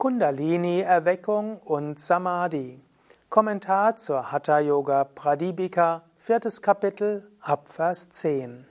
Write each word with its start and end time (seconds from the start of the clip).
Kundalini-Erweckung 0.00 1.58
und 1.58 2.00
Samadhi. 2.00 2.80
Kommentar 3.28 3.96
zur 3.96 4.32
Hatha 4.32 4.58
Yoga 4.58 5.04
Pradipika, 5.04 6.04
viertes 6.16 6.62
Kapitel, 6.62 7.30
Abvers 7.42 8.08
10. 8.08 8.66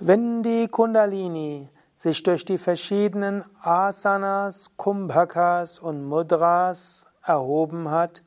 Wenn 0.00 0.42
die 0.42 0.66
Kundalini 0.66 1.68
sich 1.96 2.22
durch 2.24 2.44
die 2.44 2.58
verschiedenen 2.58 3.44
Asanas, 3.62 4.72
Kumbhakas 4.76 5.78
und 5.78 6.04
Mudras 6.04 7.06
erhoben 7.24 7.92
hat, 7.92 8.24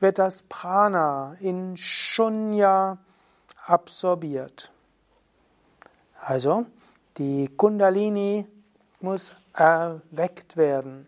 wird 0.00 0.18
das 0.18 0.42
Prana 0.42 1.36
in 1.38 1.76
Shunya 1.76 2.98
absorbiert. 3.64 4.72
Also 6.20 6.66
die 7.16 7.48
Kundalini 7.56 8.46
muss 9.00 9.32
erweckt 9.52 10.56
werden. 10.56 11.06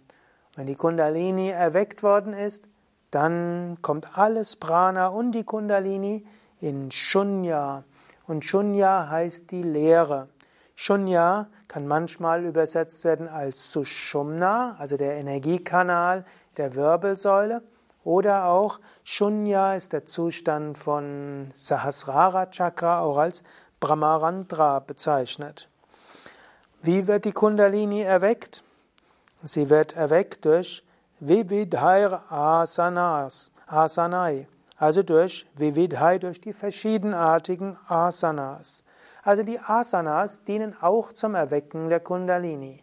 Wenn 0.56 0.66
die 0.66 0.74
Kundalini 0.74 1.48
erweckt 1.48 2.02
worden 2.02 2.32
ist, 2.32 2.68
dann 3.10 3.78
kommt 3.82 4.18
alles 4.18 4.56
Prana 4.56 5.08
und 5.08 5.32
die 5.32 5.44
Kundalini 5.44 6.26
in 6.60 6.90
Shunya. 6.90 7.84
Und 8.26 8.44
Shunya 8.44 9.08
heißt 9.08 9.50
die 9.50 9.62
Leere. 9.62 10.28
Shunya 10.76 11.48
kann 11.66 11.86
manchmal 11.86 12.44
übersetzt 12.44 13.04
werden 13.04 13.28
als 13.28 13.72
Sushumna, 13.72 14.76
also 14.78 14.96
der 14.96 15.14
Energiekanal 15.14 16.24
der 16.56 16.74
Wirbelsäule. 16.74 17.62
Oder 18.04 18.46
auch 18.46 18.80
Shunya 19.04 19.74
ist 19.74 19.92
der 19.92 20.06
Zustand 20.06 20.78
von 20.78 21.50
Sahasrara 21.52 22.46
Chakra, 22.46 23.00
auch 23.00 23.18
als 23.18 23.42
Brahmarandra 23.78 24.80
bezeichnet. 24.80 25.69
Wie 26.82 27.06
wird 27.06 27.26
die 27.26 27.32
Kundalini 27.32 28.00
erweckt? 28.00 28.64
Sie 29.42 29.68
wird 29.68 29.96
erweckt 29.96 30.46
durch 30.46 30.82
Vividhair 31.18 32.22
Asanas, 32.32 33.50
Asanai, 33.66 34.48
also 34.78 35.02
durch 35.02 35.46
Vividhai, 35.56 36.16
durch 36.16 36.40
die 36.40 36.54
verschiedenartigen 36.54 37.76
Asanas. 37.86 38.82
Also 39.22 39.42
die 39.42 39.60
Asanas 39.60 40.42
dienen 40.44 40.74
auch 40.80 41.12
zum 41.12 41.34
Erwecken 41.34 41.90
der 41.90 42.00
Kundalini. 42.00 42.82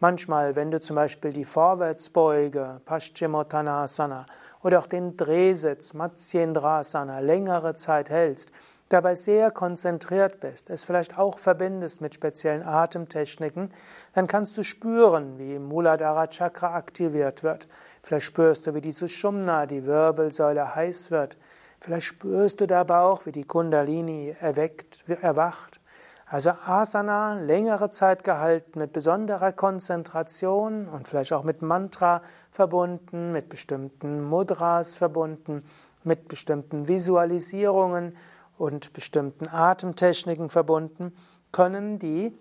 Manchmal, 0.00 0.56
wenn 0.56 0.70
du 0.70 0.80
zum 0.80 0.96
Beispiel 0.96 1.34
die 1.34 1.44
Vorwärtsbeuge, 1.44 2.80
Paschimottanasana, 2.86 4.24
oder 4.62 4.78
auch 4.78 4.86
den 4.86 5.18
Drehsitz, 5.18 5.92
Matsyendrasana, 5.92 7.18
längere 7.18 7.74
Zeit 7.74 8.08
hältst, 8.08 8.48
dabei 8.94 9.16
sehr 9.16 9.50
konzentriert 9.50 10.40
bist, 10.40 10.70
es 10.70 10.84
vielleicht 10.84 11.18
auch 11.18 11.38
verbindest 11.38 12.00
mit 12.00 12.14
speziellen 12.14 12.62
Atemtechniken, 12.62 13.72
dann 14.14 14.28
kannst 14.28 14.56
du 14.56 14.62
spüren, 14.62 15.36
wie 15.38 15.58
Muladhara 15.58 16.28
Chakra 16.28 16.74
aktiviert 16.74 17.42
wird. 17.42 17.66
Vielleicht 18.02 18.26
spürst 18.26 18.66
du, 18.66 18.74
wie 18.74 18.80
die 18.80 18.92
Sushumna, 18.92 19.66
die 19.66 19.84
Wirbelsäule, 19.84 20.74
heiß 20.74 21.10
wird. 21.10 21.36
Vielleicht 21.80 22.06
spürst 22.06 22.60
du 22.60 22.66
dabei 22.66 23.00
auch, 23.00 23.26
wie 23.26 23.32
die 23.32 23.44
Kundalini 23.44 24.34
erweckt, 24.40 25.04
erwacht. 25.20 25.80
Also 26.26 26.50
Asana, 26.50 27.34
längere 27.34 27.90
Zeit 27.90 28.24
gehalten, 28.24 28.78
mit 28.78 28.92
besonderer 28.92 29.52
Konzentration 29.52 30.88
und 30.88 31.08
vielleicht 31.08 31.32
auch 31.32 31.42
mit 31.42 31.62
Mantra 31.62 32.22
verbunden, 32.50 33.32
mit 33.32 33.48
bestimmten 33.48 34.22
Mudras 34.22 34.96
verbunden, 34.96 35.64
mit 36.04 36.28
bestimmten 36.28 36.86
Visualisierungen 36.86 38.16
und 38.58 38.92
bestimmten 38.92 39.48
Atemtechniken 39.48 40.48
verbunden, 40.48 41.14
können 41.52 41.98
die 41.98 42.36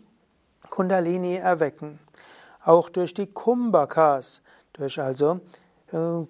Kundalini 0.69 1.35
erwecken. 1.35 1.99
Auch 2.63 2.89
durch 2.89 3.13
die 3.13 3.27
Kumbhakas, 3.27 4.41
durch 4.73 4.99
also 4.99 5.39
äh, 5.91 6.25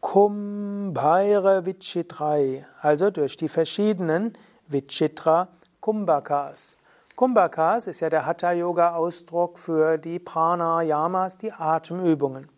Kumbhaira 0.00 1.64
Vichitrai, 1.64 2.66
also 2.80 3.10
durch 3.10 3.36
die 3.36 3.48
verschiedenen 3.48 4.36
Vichitra 4.66 5.48
Kumbhakas. 5.80 6.76
Kumbhakas 7.16 7.86
ist 7.86 8.00
ja 8.00 8.10
der 8.10 8.26
Hatha-Yoga-Ausdruck 8.26 9.58
für 9.58 9.98
die 9.98 10.18
Pranayamas, 10.18 11.38
die 11.38 11.52
Atemübungen. 11.52 12.48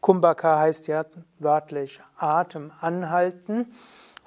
Kumbhaka 0.00 0.60
heißt 0.60 0.86
ja 0.86 1.04
wörtlich 1.40 2.00
Atem 2.16 2.70
anhalten, 2.80 3.74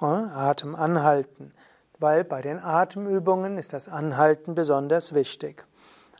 äh, 0.02 0.04
Atem 0.04 0.74
anhalten 0.74 1.52
weil 2.00 2.24
bei 2.24 2.40
den 2.40 2.58
Atemübungen 2.58 3.58
ist 3.58 3.72
das 3.72 3.88
Anhalten 3.88 4.54
besonders 4.54 5.14
wichtig. 5.14 5.64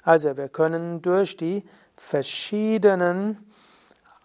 Also 0.05 0.37
wir 0.37 0.49
können 0.49 1.03
durch 1.03 1.37
die 1.37 1.65
verschiedenen 1.97 3.51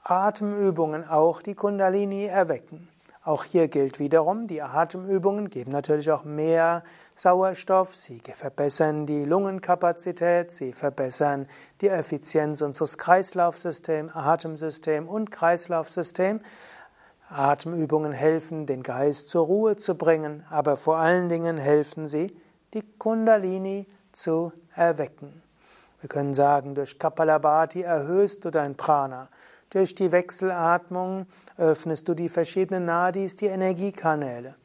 Atemübungen 0.04 1.08
auch 1.08 1.42
die 1.42 1.56
Kundalini 1.56 2.26
erwecken. 2.26 2.88
Auch 3.24 3.44
hier 3.44 3.70
gilt 3.70 3.98
wiederum, 3.98 4.46
die 4.46 4.62
Atemübungen 4.62 5.50
geben 5.50 5.72
natürlich 5.72 6.12
auch 6.12 6.24
mehr 6.24 6.84
Sauerstoff, 7.16 7.96
sie 7.96 8.22
verbessern 8.22 9.08
die 9.08 9.26
Lungenkapazität, 9.26 10.52
sie 10.52 10.74
verbessern 10.74 11.48
die 11.82 11.88
Effizienz 11.88 12.62
unseres 12.62 13.00
Kreislaufsystems, 13.00 14.16
Atemsystem 14.16 15.10
und 15.10 15.32
Kreislaufsystem. 15.32 16.40
Atemübungen 17.30 18.12
helfen, 18.12 18.66
den 18.66 18.84
Geist 18.84 19.30
zur 19.30 19.46
Ruhe 19.46 19.76
zu 19.76 19.96
bringen, 19.96 20.44
aber 20.50 20.78
vor 20.78 20.98
allen 20.98 21.30
Dingen 21.30 21.58
helfen 21.58 22.08
sie, 22.08 22.36
die 22.74 22.84
Kundalini 22.98 23.88
zu 24.12 24.52
erwecken. 24.74 25.42
Wir 26.02 26.10
können 26.10 26.34
sagen, 26.34 26.76
durch 26.76 27.00
Kapalabhati 27.00 27.82
erhöhst 27.82 28.46
du 28.46 28.52
dein 28.52 28.76
Prana. 28.76 29.30
Durch 29.72 29.96
die 29.96 30.12
Wechselatmung 30.12 31.26
öffnest 31.58 32.08
du 32.08 32.14
die 32.14 32.30
verschiedenen 32.30 32.86
Nadis, 32.86 33.36
die 33.36 33.48
Energiekanäle. 33.48 34.56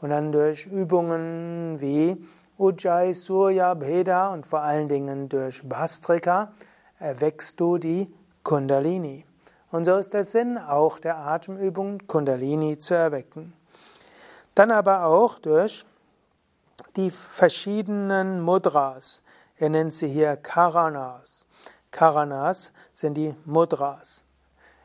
Und 0.00 0.10
dann 0.10 0.32
durch 0.32 0.66
Übungen 0.66 1.80
wie 1.80 2.16
Ujjayi, 2.58 3.12
Surya, 3.12 3.74
Bheda 3.74 4.28
und 4.28 4.46
vor 4.46 4.60
allen 4.60 4.88
Dingen 4.88 5.28
durch 5.28 5.68
Bastrika 5.68 6.52
erweckst 6.98 7.60
du 7.60 7.76
die 7.76 8.10
Kundalini. 8.42 9.26
Und 9.76 9.84
so 9.84 9.98
ist 9.98 10.14
der 10.14 10.24
Sinn 10.24 10.56
auch 10.56 10.98
der 10.98 11.18
Atemübung, 11.18 12.06
Kundalini 12.06 12.78
zu 12.78 12.94
erwecken. 12.94 13.52
Dann 14.54 14.70
aber 14.70 15.04
auch 15.04 15.38
durch 15.38 15.84
die 16.96 17.10
verschiedenen 17.10 18.40
Mudras. 18.40 19.20
Er 19.58 19.68
nennt 19.68 19.92
sie 19.92 20.08
hier 20.08 20.38
Karanas. 20.38 21.44
Karanas 21.90 22.72
sind 22.94 23.18
die 23.18 23.34
Mudras. 23.44 24.24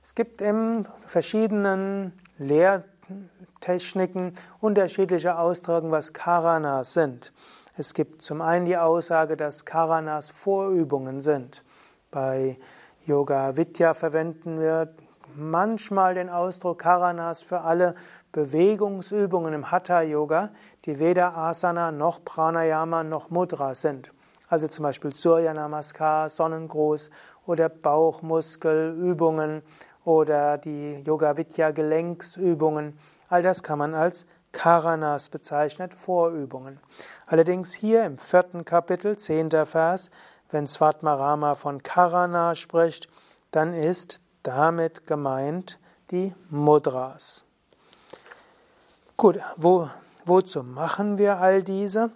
Es 0.04 0.14
gibt 0.14 0.42
in 0.42 0.86
verschiedenen 1.08 2.12
Lehrtechniken 2.38 4.36
unterschiedliche 4.60 5.40
Ausdrücke, 5.40 5.90
was 5.90 6.12
Karanas 6.12 6.92
sind. 6.92 7.32
Es 7.78 7.94
gibt 7.94 8.24
zum 8.24 8.42
einen 8.42 8.66
die 8.66 8.76
Aussage, 8.76 9.38
dass 9.38 9.64
Karanas 9.64 10.32
Vorübungen 10.32 11.22
sind. 11.22 11.64
Bei 12.12 12.58
Yoga 13.08 13.58
Vidya 13.58 13.96
verwenden 13.96 14.60
wir 14.60 14.94
manchmal 15.36 16.14
den 16.14 16.30
Ausdruck 16.30 16.80
Karanas 16.80 17.42
für 17.42 17.62
alle 17.62 17.96
Bewegungsübungen 18.32 19.56
im 19.56 19.72
Hatha 19.72 20.04
Yoga, 20.04 20.52
die 20.86 21.00
weder 21.00 21.36
Asana 21.36 21.92
noch 21.92 22.24
Pranayama 22.24 23.04
noch 23.04 23.32
Mudra 23.32 23.74
sind. 23.74 24.12
Also 24.50 24.68
zum 24.68 24.84
Beispiel 24.84 25.16
Surya 25.16 25.52
Namaskar, 25.52 26.30
Sonnengruß 26.30 27.10
oder 27.48 27.70
Bauchmuskelübungen 27.70 29.64
oder 30.06 30.60
die 30.60 31.02
Yoga 31.02 31.36
Vidya 31.38 31.72
Gelenksübungen. 31.72 33.00
All 33.30 33.42
das 33.42 33.64
kann 33.64 33.80
man 33.80 33.96
als 33.96 34.28
Karanas 34.52 35.30
bezeichnet, 35.30 35.96
Vorübungen. 35.96 36.80
Allerdings 37.26 37.74
hier 37.74 38.04
im 38.04 38.18
vierten 38.18 38.64
Kapitel, 38.66 39.18
zehnter 39.18 39.66
Vers, 39.66 40.12
wenn 40.52 40.68
Svatmarama 40.68 41.56
von 41.56 41.82
Karana 41.82 42.54
spricht, 42.56 43.08
dann 43.52 43.74
ist 43.74 44.22
damit 44.44 45.08
gemeint 45.08 45.80
die 46.12 46.36
Mudras. 46.50 47.44
Gut, 49.18 49.40
wo, 49.56 49.90
wozu 50.26 50.64
machen 50.64 51.18
wir 51.18 51.38
all 51.38 51.64
diese? 51.64 52.12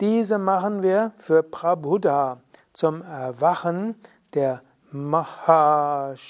Diese 0.00 0.38
machen 0.38 0.82
wir 0.82 1.12
für 1.18 1.42
Prabhuda 1.42 2.40
zum 2.72 3.02
Erwachen 3.02 3.94
der 4.34 4.62
Mahashakti, 4.90 6.20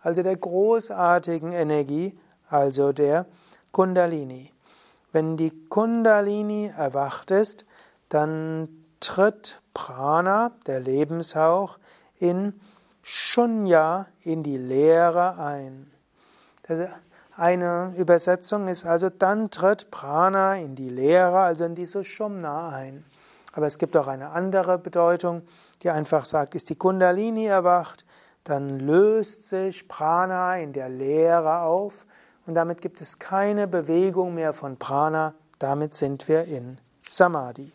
also 0.00 0.22
der 0.22 0.36
großartigen 0.36 1.52
Energie, 1.52 2.18
also 2.48 2.92
der 2.92 3.26
Kundalini. 3.72 4.52
Wenn 5.12 5.36
die 5.36 5.50
Kundalini 5.68 6.72
erwacht 6.76 7.30
ist, 7.30 7.64
dann 8.08 8.83
tritt 9.04 9.60
Prana, 9.74 10.52
der 10.66 10.80
Lebenshauch, 10.80 11.78
in 12.18 12.58
Shunya, 13.02 14.06
in 14.22 14.42
die 14.42 14.56
Leere 14.56 15.38
ein. 15.38 15.90
Eine 17.36 17.92
Übersetzung 17.98 18.68
ist 18.68 18.86
also, 18.86 19.10
dann 19.10 19.50
tritt 19.50 19.90
Prana 19.90 20.56
in 20.56 20.74
die 20.74 20.88
Leere, 20.88 21.40
also 21.40 21.64
in 21.64 21.74
diese 21.74 22.02
Shumna 22.02 22.70
ein. 22.70 23.04
Aber 23.52 23.66
es 23.66 23.78
gibt 23.78 23.96
auch 23.96 24.06
eine 24.06 24.30
andere 24.30 24.78
Bedeutung, 24.78 25.42
die 25.82 25.90
einfach 25.90 26.24
sagt, 26.24 26.54
ist 26.54 26.70
die 26.70 26.76
Kundalini 26.76 27.44
erwacht, 27.44 28.06
dann 28.44 28.80
löst 28.80 29.48
sich 29.48 29.86
Prana 29.86 30.58
in 30.58 30.72
der 30.72 30.88
Leere 30.88 31.60
auf 31.60 32.06
und 32.46 32.54
damit 32.54 32.80
gibt 32.80 33.00
es 33.00 33.18
keine 33.18 33.68
Bewegung 33.68 34.34
mehr 34.34 34.54
von 34.54 34.78
Prana, 34.78 35.34
damit 35.58 35.92
sind 35.92 36.26
wir 36.26 36.44
in 36.44 36.78
Samadhi. 37.06 37.72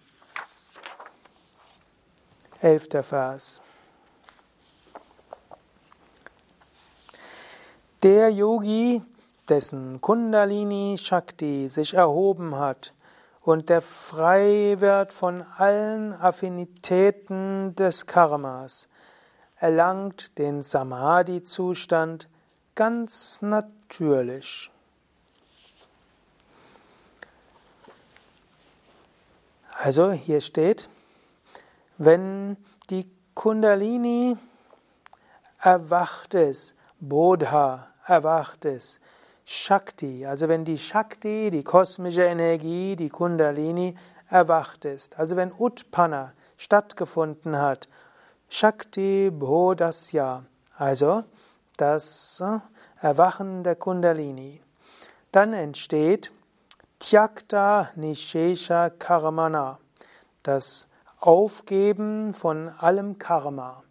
Elfter 2.62 3.04
Vers. 3.04 3.62
Der 8.04 8.30
Yogi, 8.30 9.02
dessen 9.48 10.02
Kundalini 10.02 10.98
Shakti 10.98 11.70
sich 11.70 11.94
erhoben 11.94 12.58
hat 12.58 12.94
und 13.42 13.70
der 13.70 13.82
frei 13.82 14.76
wird 14.80 15.14
von 15.14 15.42
allen 15.58 16.12
Affinitäten 16.12 17.76
des 17.76 18.06
Karmas, 18.06 18.90
erlangt 19.56 20.38
den 20.38 20.62
Samadhi-Zustand 20.62 22.28
ganz 22.76 23.42
natürlich. 23.42 24.70
Also 29.82 30.12
hier 30.12 30.42
steht, 30.42 30.90
wenn 32.00 32.56
die 32.90 33.12
Kundalini 33.36 34.38
erwacht 35.62 36.34
ist, 36.34 36.76
Bodha 37.00 37.88
erwacht 38.06 38.66
ist, 38.66 39.02
Shakti, 39.44 40.26
also 40.26 40.48
wenn 40.48 40.64
die 40.64 40.78
Shakti, 40.78 41.52
die 41.52 41.64
kosmische 41.64 42.24
Energie, 42.24 42.96
die 42.96 43.10
Kundalini 43.10 43.96
erwacht 44.30 44.86
ist, 44.86 45.20
also 45.20 45.36
wenn 45.36 45.52
Utpana 45.52 46.34
stattgefunden 46.56 47.58
hat, 47.58 47.90
Shakti 48.50 49.30
Bodhasya, 49.32 50.46
also 50.78 51.26
das 51.76 52.42
Erwachen 53.02 53.64
der 53.64 53.76
Kundalini, 53.76 54.62
dann 55.34 55.52
entsteht 55.52 56.32
Tyakta 57.00 57.90
Nishesha 57.96 58.90
Karmana, 58.90 59.80
das 60.44 60.89
Aufgeben 61.20 62.34
von 62.34 62.70
allem 62.70 63.18
Karma. 63.18 63.84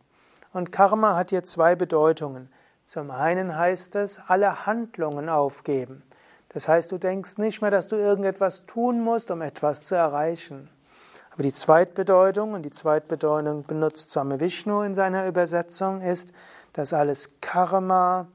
Und 0.53 0.73
Karma 0.73 1.15
hat 1.15 1.31
hier 1.31 1.45
zwei 1.45 1.77
Bedeutungen. 1.77 2.51
Zum 2.87 3.11
einen 3.11 3.55
heißt 3.55 3.97
es, 3.97 4.19
alle 4.29 4.65
Handlungen 4.65 5.29
aufgeben. 5.29 6.03
Das 6.49 6.69
heißt, 6.69 6.91
du 6.91 6.97
denkst 6.97 7.37
nicht 7.37 7.61
mehr, 7.61 7.71
dass 7.71 7.89
du 7.89 7.97
irgendetwas 7.97 8.65
tun 8.65 9.03
musst, 9.03 9.31
um 9.31 9.43
etwas 9.43 9.85
zu 9.85 9.95
erreichen. 9.95 10.71
Aber 11.33 11.43
die 11.43 11.53
Zweitbedeutung, 11.53 12.55
und 12.55 12.63
die 12.63 12.71
Zweitbedeutung 12.71 13.65
benutzt 13.65 14.11
Swami 14.11 14.41
Vishnu 14.41 14.81
in 14.81 14.95
seiner 14.95 15.27
Übersetzung, 15.29 16.01
ist, 16.01 16.33
dass 16.73 16.95
alles 16.95 17.31
Karma 17.43 18.27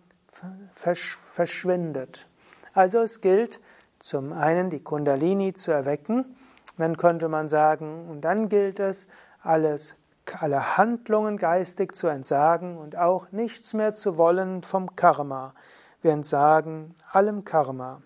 versch 0.76 1.18
verschwindet. 1.32 2.28
Also 2.74 3.00
es 3.00 3.22
gilt 3.22 3.60
zum 4.00 4.34
einen 4.34 4.70
die 4.70 4.84
Kundalini 4.84 5.54
zu 5.54 5.72
erwecken, 5.72 6.36
dann 6.78 6.98
könnte 6.98 7.28
man 7.30 7.50
sagen, 7.50 8.08
und 8.10 8.22
dann 8.22 8.50
gilt 8.50 8.80
es, 8.80 9.08
alles 9.42 9.96
alle 10.32 10.78
Handlungen 10.78 11.38
geistig 11.38 11.96
zu 11.96 12.08
entsagen 12.08 12.78
und 12.78 12.98
auch 12.98 13.32
nichts 13.32 13.74
mehr 13.74 13.94
zu 13.94 14.18
wollen 14.18 14.64
vom 14.64 14.96
Karma. 14.96 15.54
Wir 16.02 16.12
entsagen 16.12 16.96
allem 17.12 17.44
Karma. 17.44 18.02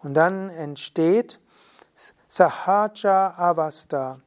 Und 0.00 0.14
dann 0.14 0.50
entsteht 0.50 1.40
Sahaja 2.28 3.34
Avasta, 3.36 4.20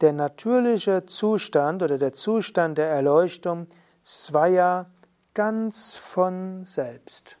der 0.00 0.12
natürliche 0.12 1.06
Zustand 1.06 1.82
oder 1.82 1.98
der 1.98 2.12
Zustand 2.12 2.78
der 2.78 2.88
Erleuchtung, 2.88 3.66
Svaya, 4.04 4.86
ganz 5.34 5.96
von 5.96 6.64
selbst. 6.64 7.38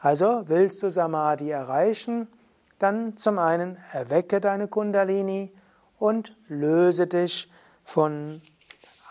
Also 0.00 0.44
willst 0.46 0.82
du 0.82 0.90
Samadhi 0.90 1.50
erreichen, 1.50 2.28
dann 2.82 3.16
zum 3.16 3.38
einen 3.38 3.78
erwecke 3.92 4.40
deine 4.40 4.66
Kundalini 4.66 5.52
und 5.98 6.36
löse 6.48 7.06
dich 7.06 7.48
von 7.84 8.42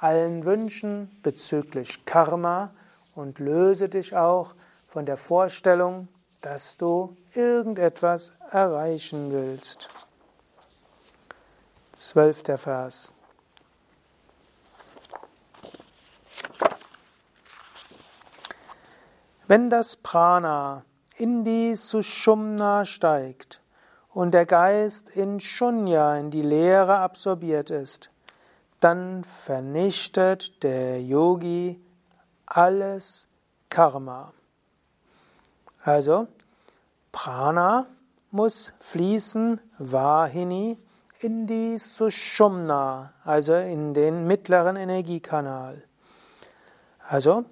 allen 0.01 0.43
Wünschen 0.43 1.09
bezüglich 1.23 2.03
Karma 2.03 2.73
und 3.15 3.39
löse 3.39 3.87
dich 3.87 4.15
auch 4.15 4.55
von 4.87 5.05
der 5.05 5.15
Vorstellung, 5.15 6.09
dass 6.41 6.75
du 6.75 7.15
irgendetwas 7.33 8.33
erreichen 8.49 9.31
willst. 9.31 9.89
Zwölfter 11.93 12.57
Vers. 12.57 13.13
Wenn 19.47 19.69
das 19.69 19.95
Prana 19.95 20.83
in 21.15 21.45
die 21.45 21.75
Sushumna 21.75 22.85
steigt 22.85 23.60
und 24.13 24.33
der 24.33 24.45
Geist 24.45 25.09
in 25.09 25.39
Shunya, 25.39 26.17
in 26.17 26.31
die 26.31 26.41
Leere 26.41 26.97
absorbiert 26.97 27.69
ist, 27.69 28.09
dann 28.79 29.23
vernichtet 29.23 30.63
der 30.63 31.01
Yogi 31.01 31.79
alles 32.45 33.27
Karma. 33.69 34.33
Also 35.83 36.27
Prana 37.11 37.87
muss 38.31 38.73
fließen, 38.79 39.61
Vahini, 39.77 40.77
in 41.19 41.45
die 41.45 41.77
Sushumna, 41.77 43.13
also 43.23 43.53
in 43.53 43.93
den 43.93 44.25
mittleren 44.25 44.75
Energiekanal. 44.75 45.83
Also 47.07 47.43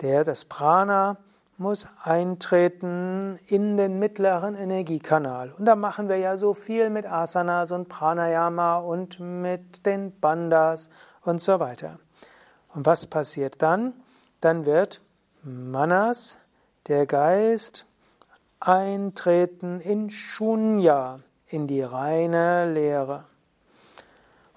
der, 0.00 0.24
das 0.24 0.44
Prana 0.46 1.18
muss 1.60 1.86
eintreten 2.02 3.38
in 3.46 3.76
den 3.76 3.98
mittleren 3.98 4.54
Energiekanal. 4.54 5.52
Und 5.58 5.66
da 5.66 5.76
machen 5.76 6.08
wir 6.08 6.16
ja 6.16 6.38
so 6.38 6.54
viel 6.54 6.88
mit 6.88 7.04
Asanas 7.04 7.70
und 7.70 7.90
Pranayama 7.90 8.78
und 8.78 9.20
mit 9.20 9.84
den 9.84 10.18
Bandhas 10.18 10.88
und 11.22 11.42
so 11.42 11.60
weiter. 11.60 11.98
Und 12.74 12.86
was 12.86 13.06
passiert 13.06 13.60
dann? 13.60 13.92
Dann 14.40 14.64
wird 14.64 15.02
Manas, 15.42 16.38
der 16.88 17.04
Geist, 17.04 17.84
eintreten 18.58 19.80
in 19.80 20.08
Shunya, 20.08 21.20
in 21.46 21.66
die 21.66 21.82
reine 21.82 22.72
Lehre. 22.72 23.24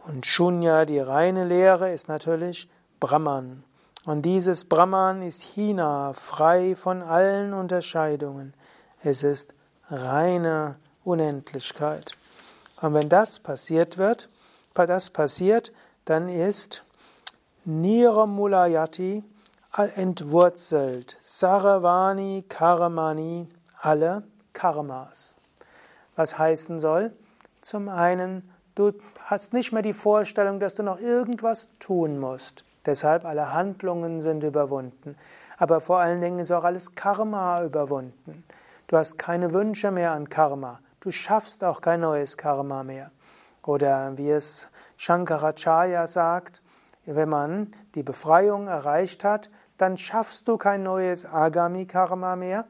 Und 0.06 0.26
Shunya, 0.26 0.86
die 0.86 1.00
reine 1.00 1.44
Lehre, 1.44 1.92
ist 1.92 2.08
natürlich 2.08 2.70
Brahman. 3.02 3.66
Und 4.06 4.24
dieses 4.24 4.66
Brahman 4.66 5.22
ist 5.22 5.44
Hina, 5.44 6.12
frei 6.14 6.76
von 6.76 7.02
allen 7.02 7.54
Unterscheidungen. 7.54 8.54
Es 9.02 9.24
ist 9.24 9.54
reine 9.90 10.78
Unendlichkeit. 11.06 12.18
Und 12.82 12.94
wenn 12.94 13.08
das 13.08 13.40
passiert 13.40 13.98
wird, 13.98 14.30
das 14.74 15.10
passiert, 15.10 15.72
dann 16.04 16.28
ist 16.28 16.84
Niramulayati 17.64 19.24
entwurzelt, 19.96 21.18
Saravani 21.22 22.44
Karmani, 22.50 23.48
alle 23.80 24.24
Karmas. 24.52 25.38
Was 26.18 26.38
heißen 26.38 26.82
soll? 26.82 27.14
Zum 27.62 27.88
einen, 27.88 28.52
du 28.76 28.92
hast 29.24 29.54
nicht 29.54 29.72
mehr 29.72 29.82
die 29.82 29.94
Vorstellung, 29.94 30.60
dass 30.60 30.76
du 30.76 30.84
noch 30.84 31.00
irgendwas 31.00 31.70
tun 31.80 32.20
musst. 32.20 32.66
Deshalb 32.86 33.26
alle 33.26 33.54
Handlungen 33.54 34.22
sind 34.22 34.44
überwunden. 34.44 35.16
Aber 35.58 35.82
vor 35.82 36.00
allen 36.00 36.22
Dingen 36.22 36.40
ist 36.40 36.52
auch 36.52 36.64
alles 36.64 36.96
Karma 36.96 37.64
überwunden. 37.64 38.44
Du 38.88 38.98
hast 38.98 39.18
keine 39.18 39.54
Wünsche 39.54 39.92
mehr 39.92 40.12
an 40.12 40.30
Karma. 40.30 40.80
Du 41.00 41.12
schaffst 41.12 41.64
auch 41.64 41.82
kein 41.82 42.02
neues 42.02 42.38
Karma 42.38 42.84
mehr. 42.84 43.12
Oder 43.66 44.18
wie 44.18 44.30
es 44.30 44.68
Shankaracharya 44.98 46.08
sagt, 46.08 46.62
wenn 47.06 47.30
man 47.30 47.72
die 47.96 48.04
Befreiung 48.04 48.68
erreicht 48.68 49.24
hat, 49.24 49.50
dann 49.78 49.98
schaffst 49.98 50.48
du 50.48 50.58
kein 50.58 50.84
neues 50.84 51.26
Agami-Karma 51.26 52.36
mehr 52.36 52.66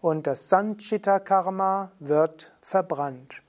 und 0.00 0.26
das 0.26 0.48
Sanchita-Karma 0.48 1.92
wird 1.98 2.52
verbrannt. 2.60 3.41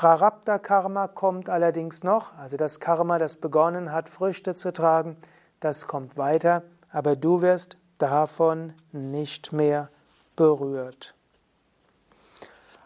Prarabdha-Karma 0.00 1.08
kommt 1.08 1.50
allerdings 1.50 2.04
noch, 2.04 2.34
also 2.38 2.56
das 2.56 2.80
Karma, 2.80 3.18
das 3.18 3.36
begonnen 3.36 3.92
hat, 3.92 4.08
Früchte 4.08 4.54
zu 4.54 4.72
tragen, 4.72 5.18
das 5.60 5.86
kommt 5.88 6.16
weiter, 6.16 6.62
aber 6.90 7.16
du 7.16 7.42
wirst 7.42 7.76
davon 7.98 8.72
nicht 8.92 9.52
mehr 9.52 9.90
berührt. 10.36 11.14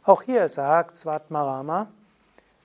Auch 0.03 0.23
hier 0.23 0.49
sagt 0.49 0.97
Svatmarama, 0.97 1.87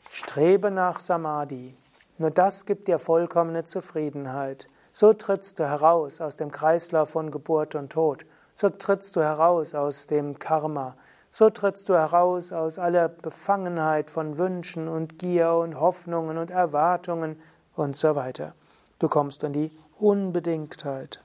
strebe 0.10 0.72
nach 0.72 1.00
Samadhi. 1.00 1.78
Nur 2.18 2.32
das 2.32 2.66
gibt 2.66 2.88
dir 2.88 2.98
vollkommene 2.98 3.66
Zufriedenheit. 3.66 4.68
So 4.94 5.14
trittst 5.14 5.60
du 5.60 5.66
heraus 5.66 6.22
aus 6.22 6.38
dem 6.38 6.50
Kreislauf 6.50 7.12
von 7.12 7.30
Geburt 7.30 7.76
und 7.76 7.92
Tod. 7.92 8.26
So 8.56 8.72
trittst 8.72 9.16
du 9.16 9.22
heraus 9.22 9.76
aus 9.76 10.08
dem 10.08 10.40
Karma. 10.40 10.96
So 11.32 11.50
trittst 11.50 11.90
du 11.90 11.94
heraus 11.94 12.52
aus 12.52 12.80
aller 12.80 13.08
Befangenheit 13.08 14.10
von 14.10 14.38
Wünschen 14.38 14.88
und 14.88 15.20
Gier 15.20 15.54
und 15.54 15.80
Hoffnungen 15.80 16.38
und 16.38 16.50
Erwartungen 16.50 17.40
und 17.76 17.96
so 17.96 18.16
weiter. 18.16 18.54
Du 18.98 19.08
kommst 19.08 19.44
in 19.44 19.54
die 19.54 19.72
Unbedingtheit. 20.00 21.22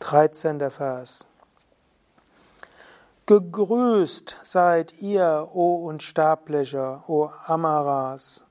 13. 0.00 0.70
Vers. 0.70 1.26
Gegrüßt 3.26 4.36
seid 4.44 5.00
ihr, 5.00 5.48
o 5.52 5.86
Unsterblicher, 5.88 7.02
o 7.08 7.28
Amaras. 7.46 8.44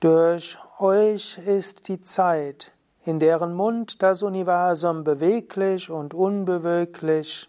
Durch 0.00 0.58
euch 0.80 1.38
ist 1.38 1.86
die 1.86 2.00
Zeit, 2.00 2.72
in 3.04 3.18
deren 3.18 3.54
Mund 3.54 4.02
das 4.02 4.22
Universum 4.22 5.04
beweglich 5.04 5.90
und 5.90 6.14
unbeweglich 6.14 7.48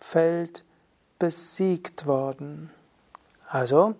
fällt, 0.00 0.64
besiegt 1.18 2.06
worden. 2.06 2.70
Also, 3.48 3.94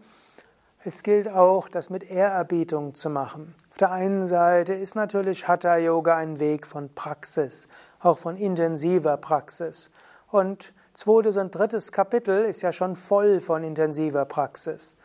es 0.85 1.03
gilt 1.03 1.29
auch, 1.29 1.69
das 1.69 1.91
mit 1.91 2.09
Ehrerbietung 2.09 2.95
zu 2.95 3.11
machen. 3.11 3.55
Auf 3.71 3.79
der 3.79 3.91
einen 3.91 4.29
Seite 4.29 4.75
ist 4.75 4.95
natürlich 4.95 5.49
Hatha 5.49 5.77
Yoga 5.77 6.17
ein 6.17 6.39
Weg 6.39 6.67
von 6.67 6.95
Praxis, 6.95 7.69
auch 8.01 8.19
von 8.19 8.37
intensiver 8.37 9.17
Praxis. 9.17 9.91
Und 10.31 10.73
zweites 10.95 11.37
und 11.37 11.55
drittes 11.55 11.91
Kapitel 11.91 12.45
ist 12.45 12.63
ja 12.63 12.73
schon 12.73 12.95
voll 12.95 13.41
von 13.41 13.65
intensiver 13.65 14.25
Praxis. 14.25 14.97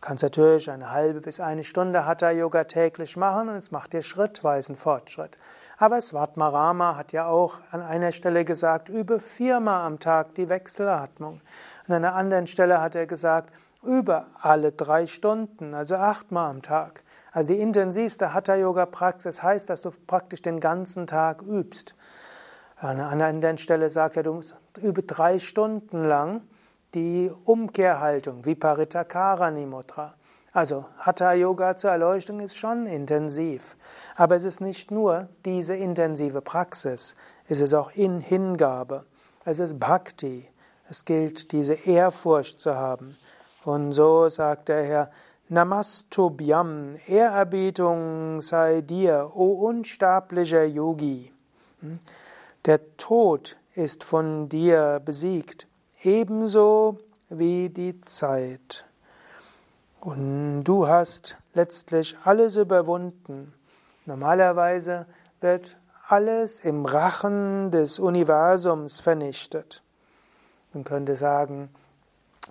Du 0.00 0.06
kannst 0.06 0.22
natürlich 0.22 0.70
eine 0.70 0.92
halbe 0.92 1.20
bis 1.20 1.40
eine 1.40 1.62
Stunde 1.62 2.06
Hatha 2.06 2.30
Yoga 2.30 2.64
täglich 2.64 3.18
machen 3.18 3.50
und 3.50 3.56
es 3.56 3.70
macht 3.70 3.92
dir 3.92 4.00
schrittweisen 4.00 4.74
Fortschritt. 4.74 5.36
Aber 5.76 6.00
Svatmarama 6.00 6.96
hat 6.96 7.12
ja 7.12 7.26
auch 7.26 7.58
an 7.70 7.82
einer 7.82 8.10
Stelle 8.10 8.46
gesagt, 8.46 8.88
übe 8.88 9.20
viermal 9.20 9.86
am 9.86 9.98
Tag 9.98 10.34
die 10.36 10.48
Wechselatmung. 10.48 11.42
An 11.86 11.94
einer 11.96 12.14
anderen 12.14 12.46
Stelle 12.46 12.80
hat 12.80 12.94
er 12.94 13.06
gesagt, 13.06 13.54
übe 13.82 14.24
alle 14.40 14.72
drei 14.72 15.06
Stunden, 15.06 15.74
also 15.74 15.96
achtmal 15.96 16.48
am 16.48 16.62
Tag. 16.62 17.02
Also 17.30 17.52
die 17.52 17.60
intensivste 17.60 18.32
Hatha-Yoga-Praxis 18.32 19.42
heißt, 19.42 19.68
dass 19.68 19.82
du 19.82 19.90
praktisch 20.06 20.40
den 20.40 20.60
ganzen 20.60 21.06
Tag 21.08 21.42
übst. 21.42 21.94
An 22.76 23.02
einer 23.02 23.26
anderen 23.26 23.58
Stelle 23.58 23.90
sagt 23.90 24.16
er, 24.16 24.22
du 24.22 24.42
übe 24.80 25.02
drei 25.02 25.38
Stunden 25.38 26.02
lang 26.04 26.40
die 26.94 27.30
Umkehrhaltung, 27.44 28.44
Viparita 28.44 29.04
Karani. 29.04 29.68
Also 30.52 30.86
Hatha 30.98 31.32
Yoga 31.34 31.76
zur 31.76 31.90
Erleuchtung 31.90 32.40
ist 32.40 32.56
schon 32.56 32.86
intensiv, 32.86 33.76
aber 34.16 34.34
es 34.34 34.44
ist 34.44 34.60
nicht 34.60 34.90
nur 34.90 35.28
diese 35.44 35.76
intensive 35.76 36.40
Praxis, 36.40 37.14
es 37.48 37.60
ist 37.60 37.72
auch 37.72 37.92
in 37.92 38.20
Hingabe, 38.20 39.04
es 39.44 39.60
ist 39.60 39.78
Bhakti, 39.78 40.48
es 40.88 41.04
gilt 41.04 41.52
diese 41.52 41.74
Ehrfurcht 41.74 42.60
zu 42.60 42.74
haben. 42.74 43.16
Und 43.64 43.92
so 43.92 44.28
sagt 44.28 44.68
der 44.68 44.82
Herr, 44.82 45.10
Namastubhyam, 45.48 46.96
Ehrerbietung 47.06 48.40
sei 48.40 48.80
dir, 48.80 49.30
o 49.34 49.66
unsterblicher 49.68 50.64
Yogi. 50.64 51.32
Hm? 51.80 51.98
Der 52.64 52.96
Tod 52.96 53.56
ist 53.74 54.02
von 54.02 54.48
dir 54.48 55.00
besiegt 55.04 55.68
ebenso 56.02 56.98
wie 57.28 57.68
die 57.68 58.00
Zeit. 58.00 58.86
Und 60.00 60.64
du 60.64 60.88
hast 60.88 61.36
letztlich 61.52 62.16
alles 62.24 62.56
überwunden. 62.56 63.52
Normalerweise 64.06 65.06
wird 65.40 65.76
alles 66.08 66.60
im 66.60 66.86
Rachen 66.86 67.70
des 67.70 67.98
Universums 67.98 68.98
vernichtet. 68.98 69.82
Man 70.72 70.84
könnte 70.84 71.16
sagen, 71.16 71.68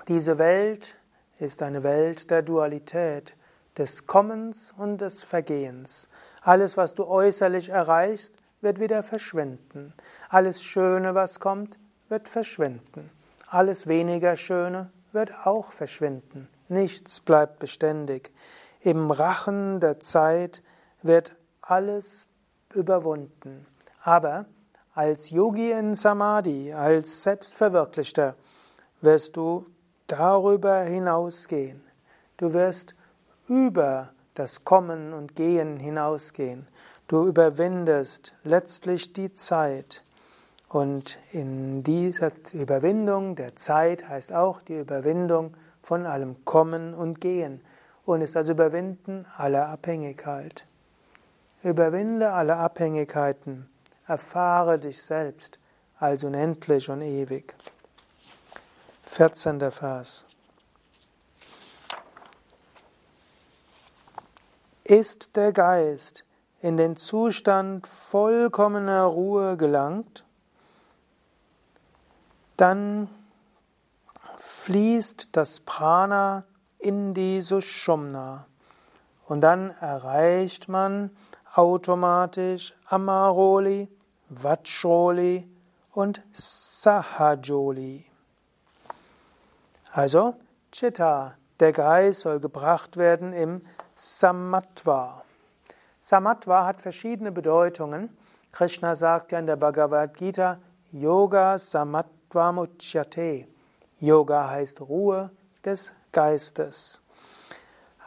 diese 0.08 0.38
Welt 0.38 0.96
ist 1.40 1.62
eine 1.64 1.84
Welt 1.84 2.30
der 2.30 2.42
Dualität, 2.42 3.36
des 3.78 4.06
Kommens 4.06 4.74
und 4.78 5.00
des 5.00 5.24
Vergehens. 5.24 6.10
Alles, 6.42 6.78
was 6.78 6.96
du 6.96 7.06
äußerlich 7.06 7.70
erreichst, 7.70 8.36
wird 8.62 8.80
wieder 8.80 9.04
verschwinden. 9.04 9.94
Alles 10.30 10.62
Schöne, 10.62 11.16
was 11.16 11.40
kommt, 11.40 11.78
wird 12.10 12.28
verschwinden. 12.28 13.10
Alles 13.52 13.88
weniger 13.88 14.36
Schöne 14.36 14.92
wird 15.12 15.32
auch 15.44 15.72
verschwinden. 15.72 16.48
Nichts 16.68 17.20
bleibt 17.20 17.58
beständig. 17.58 18.32
Im 18.80 19.10
Rachen 19.10 19.80
der 19.80 20.00
Zeit 20.00 20.62
wird 21.02 21.36
alles 21.62 22.28
überwunden. 22.76 23.66
Aber 24.04 24.46
als 24.94 25.32
Yogi 25.32 25.72
in 25.72 25.96
Samadhi, 25.96 26.74
als 26.74 27.24
Selbstverwirklichter, 27.24 28.36
wirst 29.02 29.36
du 29.36 29.66
darüber 30.06 30.82
hinausgehen. 30.82 31.82
Du 32.38 32.54
wirst 32.54 32.94
über 33.48 34.14
das 34.36 34.64
Kommen 34.64 35.12
und 35.12 35.34
Gehen 35.34 35.78
hinausgehen. 35.78 36.68
Du 37.08 37.26
überwindest 37.26 38.36
letztlich 38.44 39.12
die 39.14 39.34
Zeit. 39.34 40.04
Und 40.70 41.18
in 41.32 41.84
dieser 41.84 42.32
Überwindung 42.54 43.36
der 43.36 43.56
Zeit 43.56 44.08
heißt 44.08 44.32
auch 44.32 44.62
die 44.62 44.78
Überwindung 44.78 45.58
von 45.82 46.06
allem 46.06 46.46
Kommen 46.46 46.94
und 46.94 47.20
Gehen 47.20 47.62
und 48.06 48.22
ist 48.22 48.36
das 48.36 48.50
Überwinden 48.50 49.26
aller 49.36 49.68
Abhängigkeit. 49.68 50.68
Überwinde 51.64 52.32
alle 52.32 52.56
Abhängigkeiten, 52.56 53.68
erfahre 54.08 54.78
dich 54.78 55.02
selbst 55.02 55.58
als 55.98 56.24
unendlich 56.24 56.88
und 56.90 57.02
ewig. 57.02 57.56
14. 59.06 59.72
Vers. 59.72 60.26
Ist 64.84 65.36
der 65.36 65.52
Geist 65.52 66.26
in 66.62 66.78
den 66.78 66.96
Zustand 66.96 67.88
vollkommener 67.88 69.06
Ruhe 69.06 69.58
gelangt, 69.58 70.26
dann 72.60 73.10
fließt 74.38 75.30
das 75.32 75.62
Prana 75.62 76.44
in 76.78 77.14
die 77.14 77.42
Sushumna 77.42 78.46
und 79.28 79.42
dann 79.42 79.70
erreicht 79.80 80.68
man 80.68 81.12
automatisch 81.54 82.74
Amaroli, 82.88 83.88
Vajroli 84.30 85.48
und 85.94 86.22
Sahajoli. 86.32 88.06
Also 89.92 90.36
Chitta, 90.72 91.36
der 91.60 91.72
Geist 91.72 92.22
soll 92.22 92.40
gebracht 92.40 92.98
werden 92.98 93.34
im 93.34 93.62
Samatva. 93.96 95.24
Samatva 96.02 96.66
hat 96.66 96.82
verschiedene 96.82 97.32
Bedeutungen. 97.32 98.16
Krishna 98.52 98.96
sagt 98.96 99.32
ja 99.32 99.40
in 99.40 99.46
der 99.46 99.56
Bhagavad 99.56 100.14
Gita, 100.16 100.60
Yoga 100.92 101.58
Samatva 101.58 102.19
Sattvamuchyate. 102.30 103.48
Yoga 104.00 104.50
heißt 104.50 104.82
Ruhe 104.82 105.32
des 105.66 105.94
Geistes. 106.12 107.02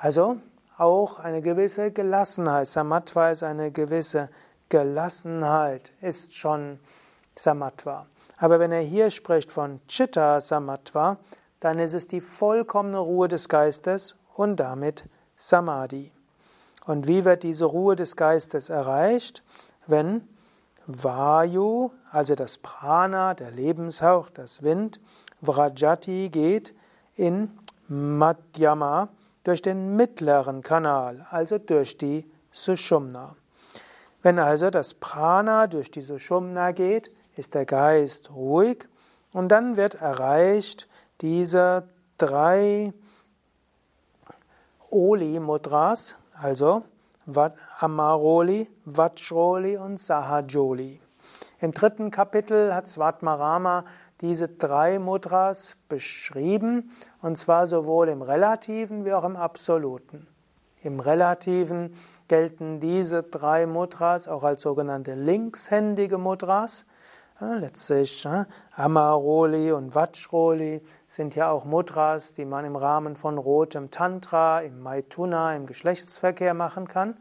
Also 0.00 0.36
auch 0.78 1.18
eine 1.18 1.42
gewisse 1.42 1.90
Gelassenheit. 1.90 2.68
Samatva 2.68 3.30
ist 3.30 3.42
eine 3.42 3.72
gewisse 3.72 4.30
Gelassenheit, 4.68 5.92
ist 6.00 6.36
schon 6.36 6.78
Samatva. 7.34 8.06
Aber 8.38 8.58
wenn 8.58 8.72
er 8.72 8.80
hier 8.80 9.10
spricht 9.10 9.50
von 9.50 9.80
Chitta 9.88 10.40
Samatva, 10.40 11.18
dann 11.60 11.78
ist 11.78 11.92
es 11.92 12.08
die 12.08 12.20
vollkommene 12.20 12.98
Ruhe 12.98 13.28
des 13.28 13.48
Geistes 13.48 14.16
und 14.34 14.56
damit 14.56 15.04
Samadhi. 15.36 16.12
Und 16.86 17.06
wie 17.06 17.24
wird 17.24 17.42
diese 17.42 17.64
Ruhe 17.66 17.96
des 17.96 18.16
Geistes 18.16 18.70
erreicht? 18.70 19.42
Wenn 19.86 20.26
Vayu, 20.86 21.92
also 22.10 22.34
das 22.34 22.58
Prana, 22.58 23.34
der 23.34 23.50
Lebenshauch, 23.50 24.30
das 24.30 24.62
Wind, 24.62 25.00
Vrajati 25.40 26.28
geht 26.30 26.74
in 27.14 27.50
Madhyama 27.88 29.08
durch 29.44 29.62
den 29.62 29.96
mittleren 29.96 30.62
Kanal, 30.62 31.26
also 31.30 31.58
durch 31.58 31.98
die 31.98 32.30
Sushumna. 32.52 33.36
Wenn 34.22 34.38
also 34.38 34.70
das 34.70 34.94
Prana 34.94 35.66
durch 35.66 35.90
die 35.90 36.02
Sushumna 36.02 36.72
geht, 36.72 37.10
ist 37.36 37.54
der 37.54 37.66
Geist 37.66 38.30
ruhig 38.30 38.88
und 39.32 39.48
dann 39.48 39.76
wird 39.76 39.94
erreicht 39.94 40.88
diese 41.20 41.88
drei 42.18 42.92
Oli-Mudras, 44.90 46.16
also 46.34 46.84
Amaroli, 47.78 48.68
Vajroli 48.84 49.76
und 49.76 49.98
Sahajoli. 49.98 51.00
Im 51.60 51.72
dritten 51.72 52.10
Kapitel 52.10 52.74
hat 52.74 52.88
Svatmarama 52.88 53.84
diese 54.20 54.48
drei 54.48 54.98
Mudras 54.98 55.76
beschrieben, 55.88 56.90
und 57.20 57.36
zwar 57.36 57.66
sowohl 57.66 58.08
im 58.08 58.22
Relativen 58.22 59.04
wie 59.04 59.12
auch 59.12 59.24
im 59.24 59.36
Absoluten. 59.36 60.26
Im 60.82 60.98
Relativen 60.98 61.94
gelten 62.26 62.80
diese 62.80 63.22
drei 63.22 63.66
Mudras 63.66 64.26
auch 64.26 64.42
als 64.42 64.62
sogenannte 64.62 65.14
linkshändige 65.14 66.18
Mudras. 66.18 66.84
Ja, 67.40 67.54
letztlich 67.54 68.24
ja, 68.24 68.46
Amaroli 68.72 69.72
und 69.72 69.94
Vajroli 69.94 70.82
sind 71.12 71.34
ja 71.34 71.50
auch 71.50 71.66
Mudras, 71.66 72.32
die 72.32 72.46
man 72.46 72.64
im 72.64 72.74
Rahmen 72.74 73.16
von 73.16 73.36
rotem 73.36 73.90
Tantra, 73.90 74.62
im 74.62 74.80
Maituna, 74.80 75.54
im 75.54 75.66
Geschlechtsverkehr 75.66 76.54
machen 76.54 76.88
kann. 76.88 77.18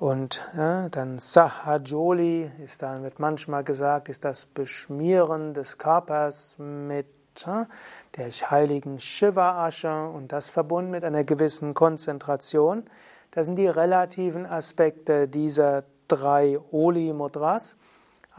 Und 0.00 0.42
ja, 0.56 0.88
dann 0.88 1.20
Sahajoli 1.20 2.50
ist 2.64 2.82
dann 2.82 3.04
wird 3.04 3.20
manchmal 3.20 3.62
gesagt, 3.62 4.08
ist 4.08 4.24
das 4.24 4.44
Beschmieren 4.44 5.54
des 5.54 5.78
Körpers 5.78 6.56
mit 6.58 7.06
ja, 7.46 7.68
der 8.16 8.28
heiligen 8.28 8.98
Shiva-Asche 8.98 10.08
und 10.08 10.32
das 10.32 10.48
verbunden 10.48 10.90
mit 10.90 11.04
einer 11.04 11.22
gewissen 11.22 11.74
Konzentration. 11.74 12.86
Das 13.30 13.46
sind 13.46 13.54
die 13.54 13.68
relativen 13.68 14.46
Aspekte 14.46 15.28
dieser 15.28 15.84
drei 16.08 16.58
Oli-Mudras. 16.72 17.76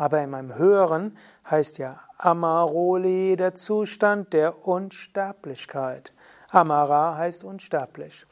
Aber 0.02 0.20
in 0.24 0.32
meinem 0.32 0.56
Höheren 0.56 1.16
heißt 1.48 1.78
ja 1.78 2.00
Amaroli 2.18 3.36
der 3.36 3.54
Zustand 3.54 4.34
der 4.34 4.68
Unsterblichkeit. 4.68 6.12
Amara 6.50 7.18
heißt 7.18 7.44
unsterblich. 7.44 8.26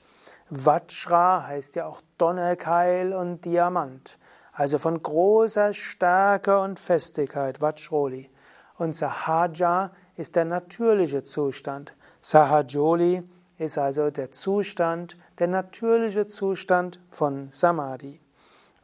Vajra 0.49 1.45
heißt 1.45 1.75
ja 1.75 1.85
auch 1.85 2.01
Donnerkeil 2.17 3.13
und 3.13 3.45
Diamant. 3.45 4.17
Also 4.51 4.79
von 4.79 4.99
großer 5.03 5.75
Stärke 5.75 6.59
und 6.59 6.79
Festigkeit, 6.79 7.61
Vajroli. 7.61 8.31
Und 8.79 8.95
Sahaja 8.95 9.91
ist 10.15 10.35
der 10.35 10.45
natürliche 10.45 11.23
Zustand. 11.23 11.93
Sahajoli 12.19 13.21
ist 13.59 13.77
also 13.77 14.09
der 14.09 14.31
Zustand, 14.31 15.19
der 15.37 15.49
natürliche 15.49 16.25
Zustand 16.25 16.99
von 17.11 17.51
Samadhi. 17.51 18.19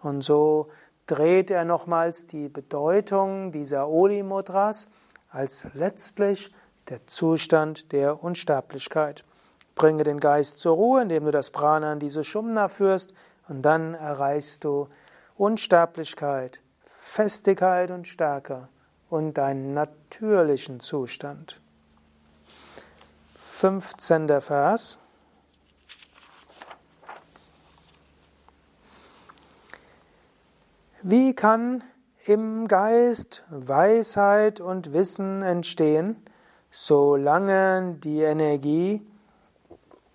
Und 0.04 0.22
so 0.22 0.70
dreht 1.08 1.52
er 1.52 1.66
nochmals 1.66 2.28
die 2.28 2.50
Bedeutung 2.50 3.52
dieser 3.52 3.88
Oli-Mudras 3.88 4.88
als 5.30 5.68
letztlich 5.74 6.52
der 6.90 7.06
Zustand 7.08 7.92
der 7.92 8.24
Unsterblichkeit. 8.24 9.24
Bringe 9.76 10.04
den 10.04 10.20
Geist 10.20 10.60
zur 10.60 10.76
Ruhe, 10.76 11.02
indem 11.02 11.26
du 11.26 11.32
das 11.32 11.52
Prana 11.52 11.94
in 11.94 12.00
diese 12.00 12.24
Shumna 12.24 12.68
führst, 12.68 13.14
und 13.48 13.62
dann 13.62 13.94
erreichst 13.94 14.64
du 14.64 14.88
Unsterblichkeit, 15.38 16.62
Festigkeit 17.02 17.92
und 17.92 18.08
Stärke 18.08 18.70
und 19.10 19.38
deinen 19.38 19.74
natürlichen 19.74 20.80
Zustand. 20.80 21.62
15. 23.46 24.42
Vers. 24.42 25.00
Wie 31.08 31.36
kann 31.36 31.84
im 32.26 32.68
Geist 32.68 33.44
Weisheit 33.52 34.60
und 34.60 34.92
Wissen 34.92 35.44
entstehen, 35.44 36.16
solange 36.72 37.98
die 38.00 38.24
Energie 38.24 39.06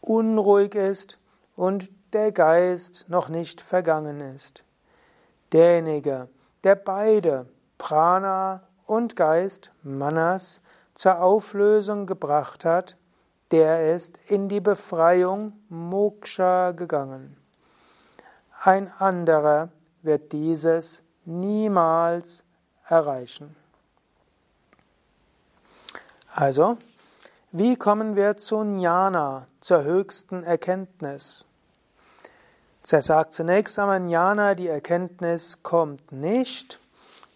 unruhig 0.00 0.74
ist 0.74 1.20
und 1.55 1.92
der 2.12 2.33
Geist 2.33 3.05
noch 3.07 3.29
nicht 3.29 3.61
vergangen 3.61 4.18
ist? 4.18 4.64
Derjenige, 5.53 6.26
der 6.64 6.74
beide 6.74 7.46
Prana 7.79 8.64
und 8.85 9.14
Geist, 9.14 9.70
Manas, 9.85 10.61
zur 10.96 11.22
Auflösung 11.22 12.07
gebracht 12.07 12.64
hat, 12.64 12.96
der 13.53 13.94
ist 13.94 14.18
in 14.26 14.48
die 14.48 14.61
Befreiung 14.61 15.53
Moksha 15.68 16.72
gegangen. 16.72 17.37
Ein 18.64 18.92
anderer 18.98 19.68
wird 20.02 20.32
dieses 20.32 21.02
niemals 21.24 22.44
erreichen. 22.86 23.54
Also, 26.32 26.78
wie 27.52 27.76
kommen 27.76 28.14
wir 28.16 28.36
zu 28.36 28.62
Jnana, 28.62 29.46
zur 29.60 29.82
höchsten 29.82 30.44
Erkenntnis? 30.44 31.46
Er 32.88 33.02
sagt 33.02 33.34
zunächst 33.34 33.78
einmal, 33.78 34.00
Jnana, 34.00 34.54
die 34.54 34.68
Erkenntnis 34.68 35.62
kommt 35.62 36.12
nicht, 36.12 36.80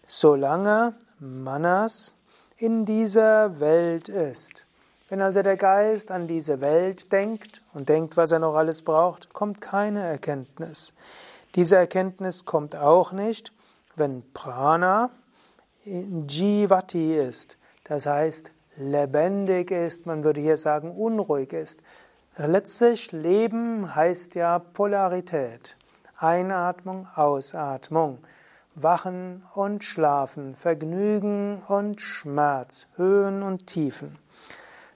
solange 0.07 0.95
Manas 1.19 2.15
in 2.57 2.85
dieser 2.85 3.59
Welt 3.59 4.09
ist. 4.09 4.65
Wenn 5.07 5.21
also 5.21 5.43
der 5.43 5.55
Geist 5.55 6.11
an 6.11 6.27
diese 6.27 6.61
Welt 6.61 7.11
denkt 7.11 7.61
und 7.73 7.89
denkt, 7.89 8.17
was 8.17 8.31
er 8.31 8.39
noch 8.39 8.55
alles 8.55 8.81
braucht, 8.81 9.33
kommt 9.33 9.61
keine 9.61 10.01
Erkenntnis. 10.01 10.93
Diese 11.55 11.77
Erkenntnis 11.77 12.45
kommt 12.45 12.75
auch 12.75 13.11
nicht, 13.11 13.53
wenn 13.95 14.23
Prana 14.33 15.09
Jivati 15.85 17.15
ist, 17.15 17.57
das 17.85 18.05
heißt 18.05 18.51
lebendig 18.77 19.71
ist, 19.71 20.05
man 20.05 20.23
würde 20.23 20.41
hier 20.41 20.57
sagen 20.57 20.91
unruhig 20.91 21.53
ist. 21.53 21.79
Letztlich 22.37 23.13
Leben 23.13 23.95
heißt 23.95 24.35
ja 24.35 24.59
Polarität. 24.59 25.77
Einatmung, 26.17 27.07
Ausatmung, 27.15 28.19
Wachen 28.73 29.43
und 29.53 29.83
Schlafen, 29.83 30.55
Vergnügen 30.55 31.61
und 31.67 32.01
Schmerz, 32.01 32.87
Höhen 32.95 33.43
und 33.43 33.67
Tiefen. 33.67 34.17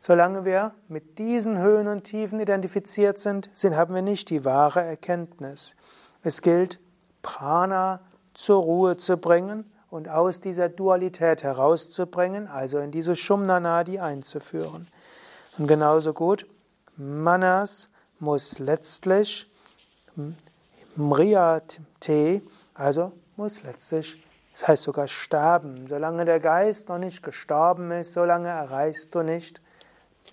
Solange 0.01 0.43
wir 0.43 0.73
mit 0.87 1.19
diesen 1.19 1.57
Höhen 1.57 1.87
und 1.87 2.03
Tiefen 2.03 2.39
identifiziert 2.39 3.19
sind, 3.19 3.49
haben 3.63 3.95
wir 3.95 4.01
nicht 4.01 4.29
die 4.29 4.43
wahre 4.43 4.81
Erkenntnis. 4.81 5.75
Es 6.23 6.41
gilt, 6.41 6.79
Prana 7.21 8.01
zur 8.33 8.61
Ruhe 8.61 8.97
zu 8.97 9.17
bringen 9.17 9.69
und 9.89 10.09
aus 10.09 10.39
dieser 10.39 10.69
Dualität 10.69 11.43
herauszubringen, 11.43 12.47
also 12.47 12.79
in 12.79 12.91
diese 12.91 13.15
Shumnanadi 13.15 13.99
einzuführen. 13.99 14.87
Und 15.57 15.67
genauso 15.67 16.13
gut, 16.13 16.45
Manas 16.95 17.89
muss 18.19 18.59
letztlich 18.59 19.49
Mriyate, 20.95 22.41
also 22.73 23.13
muss 23.37 23.63
letztlich, 23.63 24.21
das 24.53 24.67
heißt 24.67 24.83
sogar 24.83 25.07
sterben. 25.07 25.87
Solange 25.87 26.25
der 26.25 26.39
Geist 26.39 26.89
noch 26.89 26.97
nicht 26.97 27.23
gestorben 27.23 27.91
ist, 27.91 28.13
solange 28.13 28.49
erreichst 28.49 29.15
du 29.15 29.21
nicht 29.21 29.61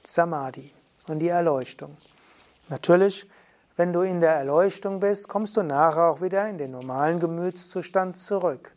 Samadhi 0.05 0.73
und 1.07 1.21
die 1.21 1.29
Erleuchtung. 1.29 1.97
Natürlich 2.69 3.29
wenn 3.77 3.93
du 3.93 4.01
in 4.01 4.21
der 4.21 4.33
Erleuchtung 4.33 5.01
bist, 5.01 5.29
kommst 5.29 5.57
du 5.57 5.63
nachher 5.63 6.11
auch 6.11 6.23
wieder 6.23 6.49
in 6.49 6.59
den 6.59 6.71
normalen 6.71 7.21
Gemütszustand 7.21 8.19
zurück. 8.19 8.75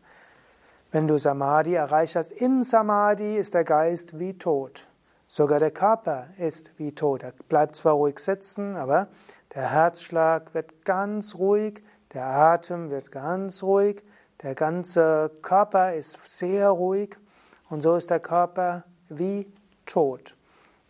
Wenn 0.92 1.08
du 1.08 1.18
Samadhi 1.18 1.76
erreicht 1.76 2.16
hast, 2.16 2.32
in 2.32 2.64
Samadhi 2.64 3.38
ist 3.38 3.54
der 3.54 3.64
Geist 3.64 4.20
wie 4.20 4.38
tot. 4.38 4.88
Sogar 5.28 5.60
der 5.60 5.72
Körper 5.72 6.28
ist 6.38 6.78
wie 6.78 6.94
tot. 6.94 7.24
Er 7.24 7.34
bleibt 7.48 7.76
zwar 7.76 7.94
ruhig 7.94 8.20
sitzen, 8.20 8.76
aber 8.76 9.08
der 9.54 9.72
Herzschlag 9.72 10.54
wird 10.54 10.84
ganz 10.84 11.36
ruhig, 11.36 11.84
der 12.14 12.26
Atem 12.26 12.90
wird 12.90 13.12
ganz 13.12 13.62
ruhig, 13.62 14.04
der 14.42 14.56
ganze 14.56 15.32
Körper 15.42 15.94
ist 15.94 16.18
sehr 16.28 16.70
ruhig 16.70 17.16
und 17.70 17.82
so 17.82 17.96
ist 17.96 18.10
der 18.10 18.20
Körper 18.20 18.84
wie 19.08 19.52
tot. 19.86 20.36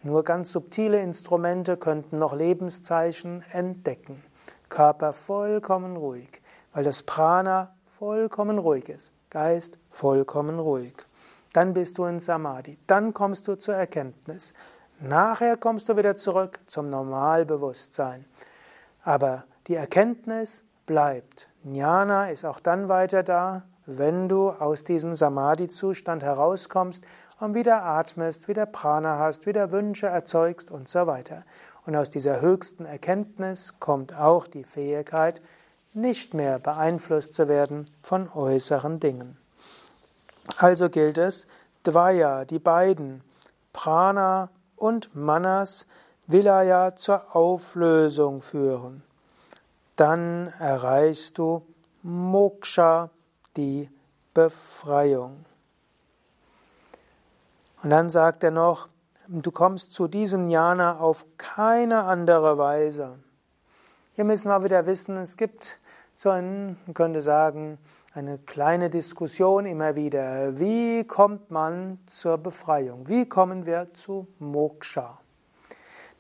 Nur 0.01 0.23
ganz 0.23 0.51
subtile 0.51 1.01
Instrumente 1.01 1.75
könnten 1.75 2.19
noch 2.19 2.33
Lebenszeichen 2.33 3.43
entdecken. 3.51 4.23
Körper 4.69 5.13
vollkommen 5.13 5.97
ruhig, 5.97 6.41
weil 6.73 6.83
das 6.83 7.03
Prana 7.03 7.75
vollkommen 7.85 8.57
ruhig 8.59 8.87
ist. 8.89 9.11
Geist 9.29 9.77
vollkommen 9.91 10.59
ruhig. 10.59 10.93
Dann 11.53 11.73
bist 11.73 11.97
du 11.97 12.05
in 12.05 12.19
Samadhi. 12.19 12.77
Dann 12.87 13.13
kommst 13.13 13.47
du 13.47 13.55
zur 13.55 13.75
Erkenntnis. 13.75 14.53
Nachher 14.99 15.57
kommst 15.57 15.89
du 15.89 15.97
wieder 15.97 16.15
zurück 16.15 16.59
zum 16.67 16.89
Normalbewusstsein. 16.89 18.25
Aber 19.03 19.43
Die 19.69 19.75
Erkenntnis 19.75 20.63
bleibt. 20.87 21.47
Jnana 21.63 22.31
ist 22.31 22.43
auch 22.43 22.59
dann 22.59 22.89
weiter 22.89 23.21
da, 23.21 23.61
wenn 23.85 24.27
du 24.27 24.49
aus 24.49 24.83
diesem 24.83 25.13
Samadhi-Zustand 25.13 26.23
herauskommst 26.23 27.03
und 27.39 27.55
wieder 27.55 27.83
atmest, 27.83 28.47
wieder 28.47 28.65
Prana 28.65 29.17
hast, 29.19 29.45
wieder 29.45 29.71
Wünsche 29.71 30.07
erzeugst 30.07 30.71
und 30.71 30.87
so 30.87 31.07
weiter. 31.07 31.43
Und 31.85 31.95
aus 31.95 32.09
dieser 32.09 32.41
höchsten 32.41 32.85
Erkenntnis 32.85 33.79
kommt 33.79 34.15
auch 34.15 34.47
die 34.47 34.63
Fähigkeit, 34.63 35.41
nicht 35.93 36.33
mehr 36.33 36.59
beeinflusst 36.59 37.33
zu 37.33 37.47
werden 37.47 37.89
von 38.03 38.29
äußeren 38.31 38.99
Dingen. 38.99 39.37
Also 40.57 40.89
gilt 40.89 41.17
es, 41.17 41.47
Dvaya, 41.83 42.45
die 42.45 42.59
beiden, 42.59 43.23
Prana 43.73 44.49
und 44.75 45.15
Manas, 45.15 45.87
Vilaya 46.27 46.95
zur 46.95 47.35
Auflösung 47.35 48.41
führen 48.41 49.03
dann 49.99 50.53
erreichst 50.59 51.37
du 51.37 51.61
Moksha, 52.03 53.09
die 53.57 53.89
Befreiung. 54.33 55.43
Und 57.81 57.89
dann 57.91 58.09
sagt 58.09 58.43
er 58.43 58.51
noch, 58.51 58.87
du 59.27 59.51
kommst 59.51 59.93
zu 59.93 60.07
diesem 60.07 60.49
Jnana 60.49 60.99
auf 60.99 61.25
keine 61.37 62.03
andere 62.03 62.57
Weise. 62.57 63.19
Hier 64.13 64.25
müssen 64.25 64.49
wir 64.49 64.63
wieder 64.63 64.85
wissen, 64.85 65.17
es 65.17 65.37
gibt 65.37 65.79
so 66.13 66.29
ein, 66.29 66.77
man 66.85 66.93
könnte 66.93 67.21
sagen, 67.21 67.77
eine 68.13 68.37
kleine 68.37 68.89
Diskussion 68.89 69.65
immer 69.65 69.95
wieder. 69.95 70.59
Wie 70.59 71.05
kommt 71.05 71.51
man 71.51 71.99
zur 72.07 72.37
Befreiung? 72.37 73.07
Wie 73.07 73.29
kommen 73.29 73.65
wir 73.65 73.93
zu 73.93 74.27
Moksha? 74.39 75.19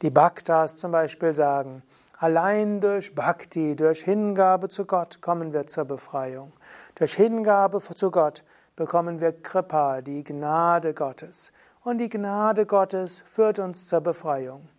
Die 0.01 0.09
Bhaktas 0.09 0.77
zum 0.77 0.93
Beispiel 0.93 1.33
sagen, 1.33 1.83
Allein 2.21 2.81
durch 2.81 3.15
Bhakti, 3.15 3.77
durch 3.77 4.03
Hingabe 4.03 4.67
zu 4.67 4.83
Gott 4.83 5.21
kommen 5.21 5.53
wir 5.53 5.67
zur 5.67 5.85
Befreiung. 5.85 6.51
Durch 6.95 7.13
Hingabe 7.13 7.81
zu 7.81 8.11
Gott 8.11 8.43
bekommen 8.79 9.19
wir 9.19 9.33
Kripa, 9.33 9.99
die 9.99 10.23
Gnade 10.23 10.93
Gottes. 10.93 11.51
Und 11.83 11.97
die 11.97 12.07
Gnade 12.07 12.65
Gottes 12.65 13.21
führt 13.25 13.59
uns 13.59 13.85
zur 13.87 13.99
Befreiung. 13.99 14.69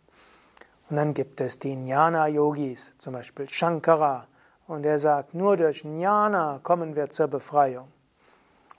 Und 0.89 0.97
dann 0.97 1.13
gibt 1.13 1.39
es 1.43 1.59
die 1.59 1.75
Jnana-Yogis, 1.75 2.95
zum 2.97 3.13
Beispiel 3.13 3.47
Shankara. 3.51 4.27
Und 4.67 4.87
er 4.87 4.99
sagt, 4.99 5.35
nur 5.35 5.59
durch 5.59 5.85
Jnana 5.85 6.61
kommen 6.63 6.97
wir 6.97 7.11
zur 7.11 7.29
Befreiung. 7.29 7.89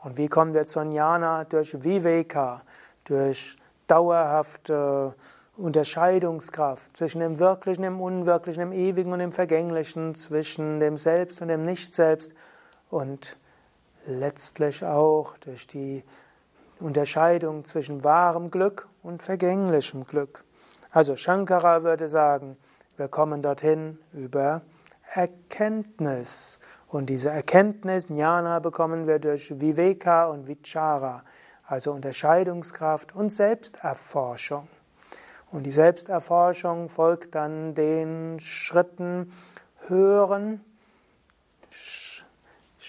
Und 0.03 0.17
wie 0.17 0.27
kommen 0.27 0.55
wir 0.55 0.65
zur 0.65 0.85
Jnana? 0.85 1.43
Durch 1.43 1.83
Viveka, 1.83 2.59
durch 3.03 3.57
dauerhafte 3.85 5.13
Unterscheidungskraft 5.55 6.97
zwischen 6.97 7.19
dem 7.19 7.37
Wirklichen, 7.37 7.83
dem 7.83 8.01
Unwirklichen, 8.01 8.61
dem 8.61 8.71
Ewigen 8.71 9.13
und 9.13 9.19
dem 9.19 9.33
Vergänglichen, 9.33 10.15
zwischen 10.15 10.79
dem 10.79 10.97
Selbst 10.97 11.43
und 11.43 11.49
dem 11.49 11.63
Nicht-Selbst 11.63 12.33
und 12.89 13.37
letztlich 14.05 14.83
auch 14.83 15.37
durch 15.37 15.67
die 15.67 16.03
Unterscheidung 16.79 17.65
zwischen 17.65 18.03
wahrem 18.03 18.51
Glück 18.51 18.87
und 19.03 19.21
vergänglichem 19.21 20.05
Glück. 20.05 20.43
Also 20.89 21.15
Shankara 21.15 21.83
würde 21.83 22.09
sagen, 22.09 22.57
wir 22.97 23.07
kommen 23.07 23.41
dorthin 23.41 23.97
über 24.13 24.61
Erkenntnis. 25.13 26.59
Und 26.87 27.09
diese 27.09 27.29
Erkenntnis, 27.29 28.09
Jnana, 28.09 28.59
bekommen 28.59 29.07
wir 29.07 29.19
durch 29.19 29.59
Viveka 29.59 30.25
und 30.25 30.47
Vichara, 30.47 31.23
also 31.65 31.93
Unterscheidungskraft 31.93 33.15
und 33.15 33.31
Selbsterforschung. 33.31 34.67
Und 35.51 35.63
die 35.63 35.71
Selbsterforschung 35.71 36.89
folgt 36.89 37.35
dann 37.35 37.75
den 37.75 38.39
Schritten 38.39 39.31
Hören, 39.87 40.63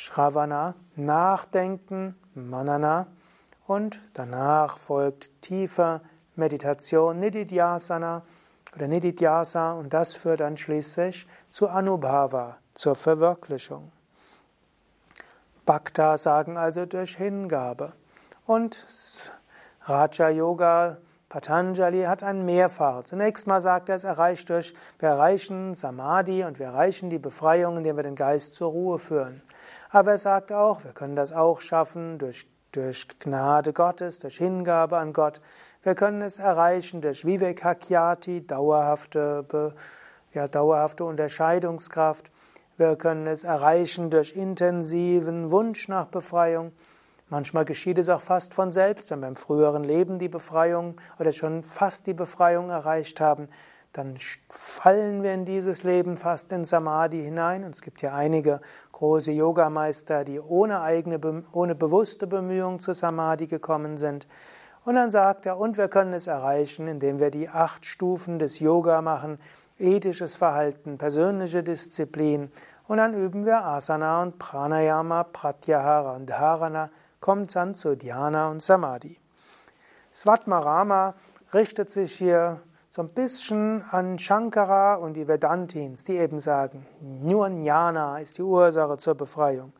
Shravana, 0.02 0.74
Nachdenken, 0.96 2.16
Manana 2.34 3.06
und 3.68 4.00
danach 4.14 4.76
folgt 4.76 5.42
tiefer 5.42 6.00
Meditation, 6.34 7.20
Nididhyasana 7.20 8.22
oder 8.74 8.88
Nididhyasa 8.88 9.74
und 9.74 9.92
das 9.94 10.16
führt 10.16 10.40
dann 10.40 10.56
schließlich 10.56 11.28
zu 11.50 11.68
Anubhava, 11.68 12.56
zur 12.74 12.96
Verwirklichung. 12.96 13.92
Bhakta 15.66 16.18
sagen 16.18 16.56
also 16.56 16.84
durch 16.84 17.16
Hingabe 17.16 17.92
und 18.44 18.84
Raja 19.82 20.30
Yoga 20.30 20.96
Patanjali 21.28 22.02
hat 22.02 22.24
ein 22.24 22.44
Mehrfach. 22.44 23.04
Zunächst 23.04 23.46
mal 23.46 23.60
sagt 23.60 23.88
er, 23.88 23.94
es 23.94 24.04
erreicht 24.04 24.50
durch, 24.50 24.74
wir 24.98 25.10
erreichen 25.10 25.74
Samadhi 25.74 26.44
und 26.44 26.58
wir 26.58 26.66
erreichen 26.66 27.08
die 27.08 27.18
Befreiung, 27.20 27.78
indem 27.78 27.96
wir 27.96 28.02
den 28.02 28.16
Geist 28.16 28.54
zur 28.54 28.70
Ruhe 28.70 28.98
führen. 28.98 29.42
Aber 29.94 30.12
er 30.12 30.18
sagt 30.18 30.52
auch, 30.52 30.84
wir 30.84 30.92
können 30.92 31.16
das 31.16 31.32
auch 31.32 31.60
schaffen 31.60 32.18
durch, 32.18 32.46
durch 32.72 33.06
Gnade 33.18 33.74
Gottes, 33.74 34.20
durch 34.20 34.38
Hingabe 34.38 34.96
an 34.96 35.12
Gott. 35.12 35.42
Wir 35.82 35.94
können 35.94 36.22
es 36.22 36.38
erreichen 36.38 37.02
durch 37.02 37.26
Vivekakyati, 37.26 38.46
dauerhafte, 38.46 39.74
ja, 40.32 40.48
dauerhafte 40.48 41.04
Unterscheidungskraft. 41.04 42.30
Wir 42.78 42.96
können 42.96 43.26
es 43.26 43.44
erreichen 43.44 44.08
durch 44.08 44.32
intensiven 44.34 45.50
Wunsch 45.50 45.88
nach 45.88 46.06
Befreiung. 46.06 46.72
Manchmal 47.28 47.66
geschieht 47.66 47.98
es 47.98 48.08
auch 48.08 48.22
fast 48.22 48.54
von 48.54 48.72
selbst, 48.72 49.10
wenn 49.10 49.20
wir 49.20 49.28
im 49.28 49.36
früheren 49.36 49.84
Leben 49.84 50.18
die 50.18 50.30
Befreiung 50.30 50.98
oder 51.18 51.32
schon 51.32 51.62
fast 51.62 52.06
die 52.06 52.14
Befreiung 52.14 52.70
erreicht 52.70 53.20
haben, 53.20 53.46
dann 53.92 54.16
fallen 54.48 55.22
wir 55.22 55.34
in 55.34 55.44
dieses 55.44 55.82
Leben 55.82 56.16
fast 56.16 56.50
in 56.52 56.64
Samadhi 56.64 57.22
hinein. 57.22 57.64
Und 57.64 57.74
es 57.74 57.82
gibt 57.82 58.00
ja 58.00 58.14
einige 58.14 58.60
große 58.92 59.32
Yogameister, 59.32 60.24
die 60.24 60.40
ohne 60.40 60.80
eigene, 60.80 61.20
ohne 61.52 61.74
bewusste 61.74 62.26
Bemühung 62.26 62.80
zu 62.80 62.94
Samadhi 62.94 63.46
gekommen 63.46 63.98
sind. 63.98 64.26
Und 64.84 64.94
dann 64.94 65.10
sagt 65.10 65.46
er, 65.46 65.58
und 65.58 65.76
wir 65.76 65.88
können 65.88 66.14
es 66.14 66.26
erreichen, 66.26 66.88
indem 66.88 67.20
wir 67.20 67.30
die 67.30 67.48
acht 67.48 67.84
Stufen 67.84 68.38
des 68.38 68.58
Yoga 68.58 69.02
machen, 69.02 69.38
ethisches 69.78 70.36
Verhalten, 70.36 70.96
persönliche 70.96 71.62
Disziplin. 71.62 72.50
Und 72.88 72.96
dann 72.96 73.14
üben 73.14 73.44
wir 73.44 73.62
Asana 73.62 74.22
und 74.22 74.38
Pranayama, 74.38 75.24
Pratyahara 75.24 76.16
und 76.16 76.26
Dharana 76.26 76.90
kommt 77.20 77.54
dann 77.54 77.74
zu 77.74 77.94
Dhyana 77.94 78.50
und 78.50 78.62
Samadhi. 78.62 79.18
Svatmarama 80.12 81.14
richtet 81.54 81.90
sich 81.90 82.14
hier 82.14 82.60
so 82.94 83.00
ein 83.00 83.08
bisschen 83.08 83.82
an 83.90 84.18
Shankara 84.18 84.96
und 84.96 85.14
die 85.14 85.26
Vedantins, 85.26 86.04
die 86.04 86.18
eben 86.18 86.40
sagen, 86.40 86.86
nur 87.00 87.48
Jnana 87.48 88.18
ist 88.18 88.36
die 88.36 88.42
Ursache 88.42 88.98
zur 88.98 89.14
Befreiung. 89.14 89.72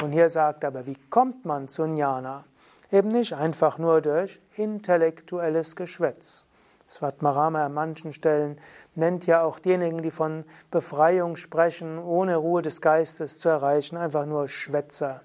Und 0.00 0.12
hier 0.12 0.30
sagt 0.30 0.64
er 0.64 0.68
aber, 0.68 0.86
wie 0.86 0.96
kommt 1.10 1.44
man 1.44 1.68
zu 1.68 1.84
Jnana? 1.84 2.44
Eben 2.90 3.12
nicht 3.12 3.34
einfach 3.34 3.76
nur 3.76 4.00
durch 4.00 4.40
intellektuelles 4.56 5.76
Geschwätz. 5.76 6.46
Svatmarama 6.88 7.66
an 7.66 7.74
manchen 7.74 8.14
Stellen 8.14 8.58
nennt 8.94 9.26
ja 9.26 9.42
auch 9.42 9.58
diejenigen, 9.58 10.00
die 10.00 10.10
von 10.10 10.44
Befreiung 10.70 11.36
sprechen, 11.36 11.98
ohne 11.98 12.36
Ruhe 12.36 12.62
des 12.62 12.80
Geistes 12.80 13.40
zu 13.40 13.50
erreichen, 13.50 13.98
einfach 13.98 14.24
nur 14.24 14.48
Schwätzer. 14.48 15.20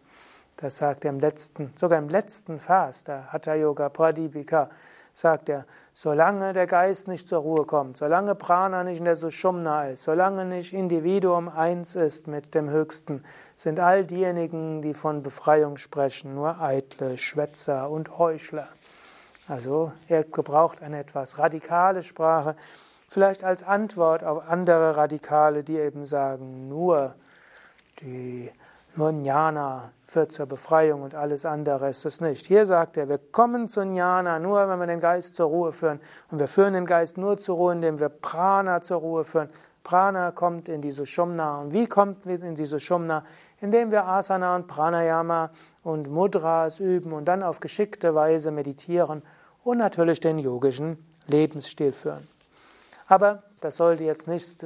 Das 0.58 0.76
sagt 0.76 1.06
er 1.06 1.12
im 1.12 1.22
letzten, 1.22 1.72
sogar 1.78 2.00
im 2.00 2.10
letzten 2.10 2.60
Vers, 2.60 3.06
der 3.06 3.32
Hatha 3.32 3.56
Yoga 3.56 3.88
Pradipika, 3.88 4.70
sagt 5.14 5.50
er, 5.50 5.66
solange 5.94 6.54
der 6.54 6.68
Geist 6.68 7.08
nicht 7.08 7.28
zur 7.28 7.40
Ruhe 7.40 7.66
kommt, 7.66 7.98
solange 7.98 8.36
Prana 8.36 8.84
nicht 8.84 9.00
in 9.00 9.06
der 9.06 9.16
Sushumna 9.16 9.90
ist, 9.90 10.04
solange 10.04 10.46
nicht 10.46 10.74
Individuum 10.74 11.50
eins 11.50 11.96
ist 11.96 12.28
mit 12.28 12.56
dem 12.56 12.70
Höchsten, 12.70 13.24
sind 13.58 13.80
all 13.80 14.06
diejenigen, 14.06 14.82
die 14.82 14.94
von 14.94 15.24
Befreiung 15.24 15.78
sprechen, 15.78 16.36
nur 16.36 16.62
eitle 16.62 17.18
Schwätzer 17.18 17.90
und 17.90 18.18
Heuchler. 18.18 18.68
Also 19.48 19.92
er 20.08 20.24
gebraucht 20.24 20.82
eine 20.82 21.00
etwas 21.00 21.40
radikale 21.40 22.04
Sprache, 22.04 22.56
vielleicht 23.10 23.44
als 23.44 23.64
Antwort 23.64 24.24
auf 24.24 24.48
andere 24.48 24.96
Radikale, 24.96 25.64
die 25.64 25.80
eben 25.80 26.06
sagen, 26.06 26.70
nur 26.70 27.16
die 28.02 28.52
nur 28.96 29.12
Jnana 29.12 29.92
führt 30.10 30.32
zur 30.32 30.48
Befreiung 30.48 31.04
und 31.04 31.14
alles 31.14 31.46
andere 31.46 31.90
ist 31.90 32.04
es 32.06 32.20
nicht. 32.20 32.48
Hier 32.48 32.66
sagt 32.66 32.98
er, 32.98 33.08
wir 33.10 33.20
kommen 33.20 33.68
zu 33.68 33.82
Jnana 33.82 34.40
nur, 34.40 34.68
wenn 34.68 34.80
wir 34.80 34.88
den 34.88 35.00
Geist 35.00 35.36
zur 35.36 35.48
Ruhe 35.48 35.72
führen. 35.72 36.00
Und 36.32 36.40
wir 36.40 36.48
führen 36.48 36.74
den 36.74 36.86
Geist 36.86 37.18
nur 37.18 37.38
zur 37.38 37.58
Ruhe, 37.58 37.74
indem 37.74 38.00
wir 38.00 38.10
Prana 38.10 38.82
zur 38.82 38.98
Ruhe 38.98 39.24
führen. 39.24 39.50
Prana 39.84 40.32
kommt 40.32 40.68
in 40.68 40.82
die 40.82 40.92
Sushumna. 40.92 41.62
Und 41.62 41.74
wie 41.74 41.86
kommt 41.86 42.26
in 42.26 42.56
die 42.56 42.66
Sushumna? 42.66 43.24
Indem 43.62 43.92
wir 43.92 44.06
Asana 44.06 44.56
und 44.56 44.68
Pranayama 44.68 45.52
und 45.84 46.10
Mudras 46.10 46.80
üben 46.80 47.14
und 47.14 47.26
dann 47.26 47.44
auf 47.44 47.60
geschickte 47.60 48.16
Weise 48.16 48.50
meditieren 48.50 49.22
und 49.64 49.78
natürlich 49.78 50.20
den 50.20 50.40
yogischen 50.40 50.98
Lebensstil 51.28 51.92
führen. 51.92 52.28
Aber 53.08 53.44
das 53.62 53.78
sollte 53.78 54.06
jetzt 54.06 54.28
nicht 54.28 54.66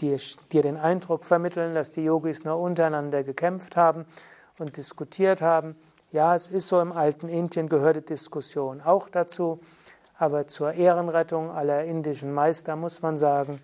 dir 0.00 0.62
den 0.62 0.76
Eindruck 0.76 1.24
vermitteln, 1.24 1.74
dass 1.74 1.90
die 1.90 2.04
Yogis 2.04 2.44
nur 2.44 2.58
untereinander 2.58 3.24
gekämpft 3.24 3.76
haben 3.76 4.04
und 4.58 4.76
diskutiert 4.76 5.42
haben. 5.42 5.76
Ja, 6.12 6.34
es 6.34 6.48
ist 6.48 6.68
so, 6.68 6.80
im 6.80 6.92
alten 6.92 7.28
Indien 7.28 7.68
gehörte 7.68 8.02
Diskussion 8.02 8.80
auch 8.80 9.08
dazu, 9.08 9.60
aber 10.16 10.46
zur 10.46 10.72
Ehrenrettung 10.72 11.50
aller 11.50 11.84
indischen 11.84 12.32
Meister 12.32 12.76
muss 12.76 13.02
man 13.02 13.18
sagen, 13.18 13.60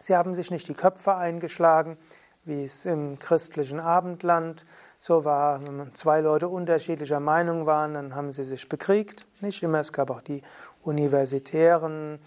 Sie 0.00 0.14
haben 0.14 0.34
sich 0.34 0.50
nicht 0.50 0.68
die 0.68 0.74
Köpfe 0.74 1.16
eingeschlagen, 1.16 1.98
wie 2.44 2.64
es 2.64 2.84
im 2.84 3.18
christlichen 3.18 3.80
Abendland 3.80 4.64
so 4.98 5.24
war. 5.24 5.60
Wenn 5.62 5.94
zwei 5.94 6.20
Leute 6.20 6.48
unterschiedlicher 6.48 7.20
Meinung 7.20 7.66
waren, 7.66 7.94
dann 7.94 8.14
haben 8.14 8.32
sie 8.32 8.44
sich 8.44 8.68
bekriegt. 8.68 9.26
Nicht 9.40 9.62
immer, 9.62 9.80
es 9.80 9.92
gab 9.92 10.10
auch 10.10 10.22
die 10.22 10.42
universitären 10.82 12.20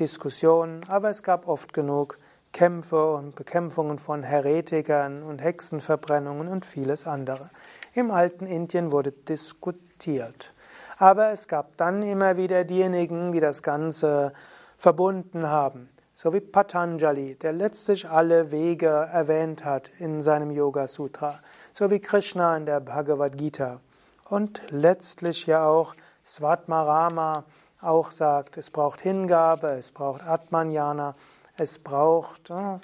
Diskussionen, 0.00 0.84
aber 0.88 1.10
es 1.10 1.22
gab 1.22 1.46
oft 1.46 1.72
genug 1.72 2.18
Kämpfe 2.52 3.14
und 3.14 3.34
Bekämpfungen 3.34 3.98
von 3.98 4.22
Heretikern 4.22 5.22
und 5.22 5.42
Hexenverbrennungen 5.42 6.48
und 6.48 6.66
vieles 6.66 7.06
andere. 7.06 7.50
Im 7.94 8.10
alten 8.10 8.46
Indien 8.46 8.92
wurde 8.92 9.12
diskutiert. 9.12 10.52
Aber 10.98 11.30
es 11.30 11.48
gab 11.48 11.76
dann 11.78 12.02
immer 12.02 12.36
wieder 12.36 12.64
diejenigen, 12.64 13.32
die 13.32 13.40
das 13.40 13.62
Ganze 13.62 14.32
verbunden 14.76 15.48
haben. 15.48 15.88
So 16.14 16.32
wie 16.32 16.40
Patanjali, 16.40 17.36
der 17.36 17.52
letztlich 17.52 18.08
alle 18.08 18.50
Wege 18.50 18.86
erwähnt 18.86 19.64
hat 19.64 19.90
in 19.98 20.20
seinem 20.20 20.50
Yoga 20.50 20.86
Sutra. 20.86 21.40
So 21.72 21.90
wie 21.90 22.00
Krishna 22.00 22.56
in 22.56 22.66
der 22.66 22.80
Bhagavad 22.80 23.36
Gita. 23.36 23.80
Und 24.28 24.62
letztlich 24.68 25.46
ja 25.46 25.66
auch 25.66 25.94
Svatmarama 26.24 27.44
auch 27.80 28.10
sagt, 28.10 28.58
es 28.58 28.70
braucht 28.70 29.02
Hingabe, 29.02 29.68
es 29.68 29.90
braucht 29.90 30.22
Atmanjana, 30.22 31.14
es 31.56 31.78
braucht 31.78 32.50
äh, 32.50 32.78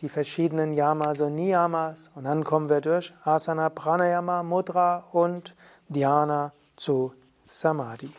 die 0.00 0.08
verschiedenen 0.08 0.72
Yamas 0.72 1.20
und 1.20 1.34
Niyamas 1.34 2.10
und 2.14 2.24
dann 2.24 2.44
kommen 2.44 2.68
wir 2.68 2.80
durch 2.80 3.12
Asana, 3.24 3.70
Pranayama, 3.70 4.42
Mudra 4.42 5.04
und 5.12 5.54
Dhyana 5.88 6.52
zu 6.76 7.12
Samadhi. 7.46 8.10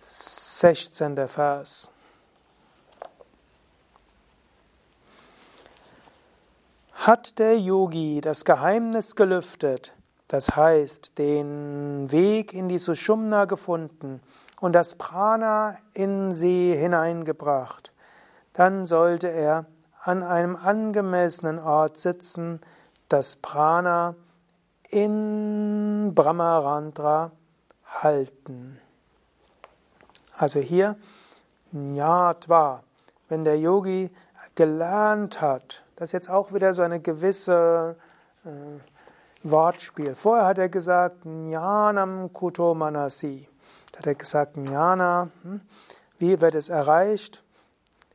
16. 0.00 1.28
Vers. 1.28 1.90
Hat 6.94 7.38
der 7.40 7.58
Yogi 7.58 8.20
das 8.20 8.44
Geheimnis 8.44 9.16
gelüftet, 9.16 9.92
das 10.28 10.54
heißt 10.54 11.18
den 11.18 12.10
Weg 12.12 12.52
in 12.52 12.68
die 12.68 12.78
Sushumna 12.78 13.46
gefunden 13.46 14.20
und 14.60 14.72
das 14.72 14.94
Prana 14.94 15.76
in 15.94 16.32
sie 16.32 16.76
hineingebracht, 16.76 17.91
dann 18.52 18.86
sollte 18.86 19.28
er 19.28 19.66
an 20.00 20.22
einem 20.22 20.56
angemessenen 20.56 21.58
Ort 21.58 21.96
sitzen, 21.96 22.60
das 23.08 23.36
Prana 23.36 24.14
in 24.88 26.12
Brahmarandra 26.14 27.30
halten. 27.86 28.80
Also 30.36 30.60
hier 30.60 30.96
Jnatva, 31.72 32.82
wenn 33.28 33.44
der 33.44 33.58
Yogi 33.58 34.10
gelernt 34.54 35.40
hat, 35.40 35.84
das 35.96 36.08
ist 36.08 36.12
jetzt 36.12 36.30
auch 36.30 36.52
wieder 36.52 36.74
so 36.74 36.82
eine 36.82 37.00
gewisse 37.00 37.96
äh, 38.44 39.48
Wortspiel. 39.48 40.14
Vorher 40.14 40.46
hat 40.46 40.58
er 40.58 40.68
gesagt 40.68 41.24
Jnanam 41.24 42.32
Kuto 42.32 42.74
Manasi. 42.74 43.48
Da 43.92 44.00
hat 44.00 44.06
er 44.06 44.14
gesagt 44.14 44.56
Jnana, 44.56 45.28
hm, 45.42 45.60
wie 46.18 46.40
wird 46.40 46.54
es 46.54 46.68
erreicht? 46.68 47.42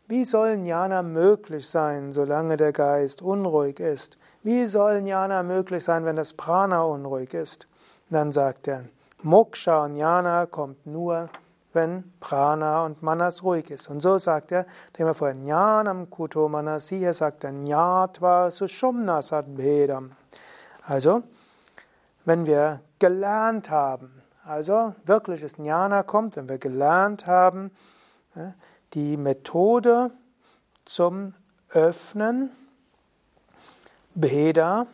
Wie 0.10 0.24
soll 0.24 0.56
Jnana 0.56 1.04
möglich 1.04 1.68
sein, 1.68 2.14
solange 2.14 2.56
der 2.56 2.72
Geist 2.72 3.22
unruhig 3.22 3.82
ist? 3.82 4.18
Wie 4.42 4.66
soll 4.66 5.02
Jnana 5.02 5.44
möglich 5.44 5.84
sein, 5.84 6.06
wenn 6.06 6.16
das 6.16 6.34
Prana 6.34 6.84
unruhig 6.84 7.34
ist? 7.34 7.68
Dann 8.10 8.32
sagt 8.32 8.70
er, 8.70 8.86
Moksha 9.24 9.84
und 9.84 9.98
Jnana 9.98 10.46
kommt 10.46 10.86
nur, 10.86 11.28
wenn 11.74 12.10
Prana 12.22 12.86
und 12.86 13.04
Manas 13.04 13.44
ruhig 13.44 13.70
ist. 13.70 13.90
Und 13.90 14.00
so 14.00 14.18
sagt 14.18 14.54
er, 14.54 14.66
dem 14.98 15.08
er 15.08 15.14
vorher 15.14 15.36
Jnanam 15.36 16.10
Kuto 16.10 16.48
Manasi, 16.48 17.04
er 17.04 17.14
sagt 17.14 17.44
er 17.44 17.52
Jnatva 17.52 18.50
Sushumna 18.50 19.22
Sadbhedam. 19.22 20.14
Also, 20.84 21.24
wenn 22.24 22.46
wir 22.46 22.80
gelernt 22.98 23.70
haben, 23.70 24.22
also 24.46 24.96
wirkliches 25.04 25.58
Jnana 25.58 26.04
kommt, 26.04 26.38
wenn 26.38 26.48
wir 26.48 26.60
gelernt 26.60 27.28
haben, 27.28 27.72
die 28.94 29.18
Methode 29.18 30.12
zum 30.86 31.34
Öffnen 31.70 32.52
Bheda 34.16 34.88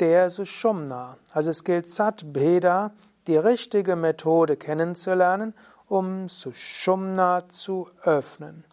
der 0.00 0.30
Sushumna. 0.30 1.16
Also 1.32 1.50
es 1.50 1.64
gilt 1.64 1.88
Sat 1.88 2.32
Bheda, 2.32 2.90
die 3.26 3.36
richtige 3.36 3.96
Methode 3.96 4.56
kennenzulernen, 4.56 5.54
um 5.88 6.28
Sushumna 6.28 7.48
zu 7.48 7.88
öffnen. 8.02 8.64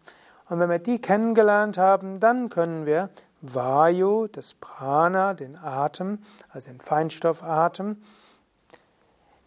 Und 0.48 0.58
wenn 0.58 0.68
wir 0.68 0.80
die 0.80 1.00
kennengelernt 1.00 1.78
haben, 1.78 2.18
dann 2.18 2.48
können 2.48 2.84
wir 2.84 3.10
Vayu, 3.40 4.26
das 4.26 4.54
Prana, 4.54 5.34
den 5.34 5.56
Atem, 5.56 6.18
also 6.50 6.70
den 6.70 6.80
Feinstoffatem, 6.80 8.02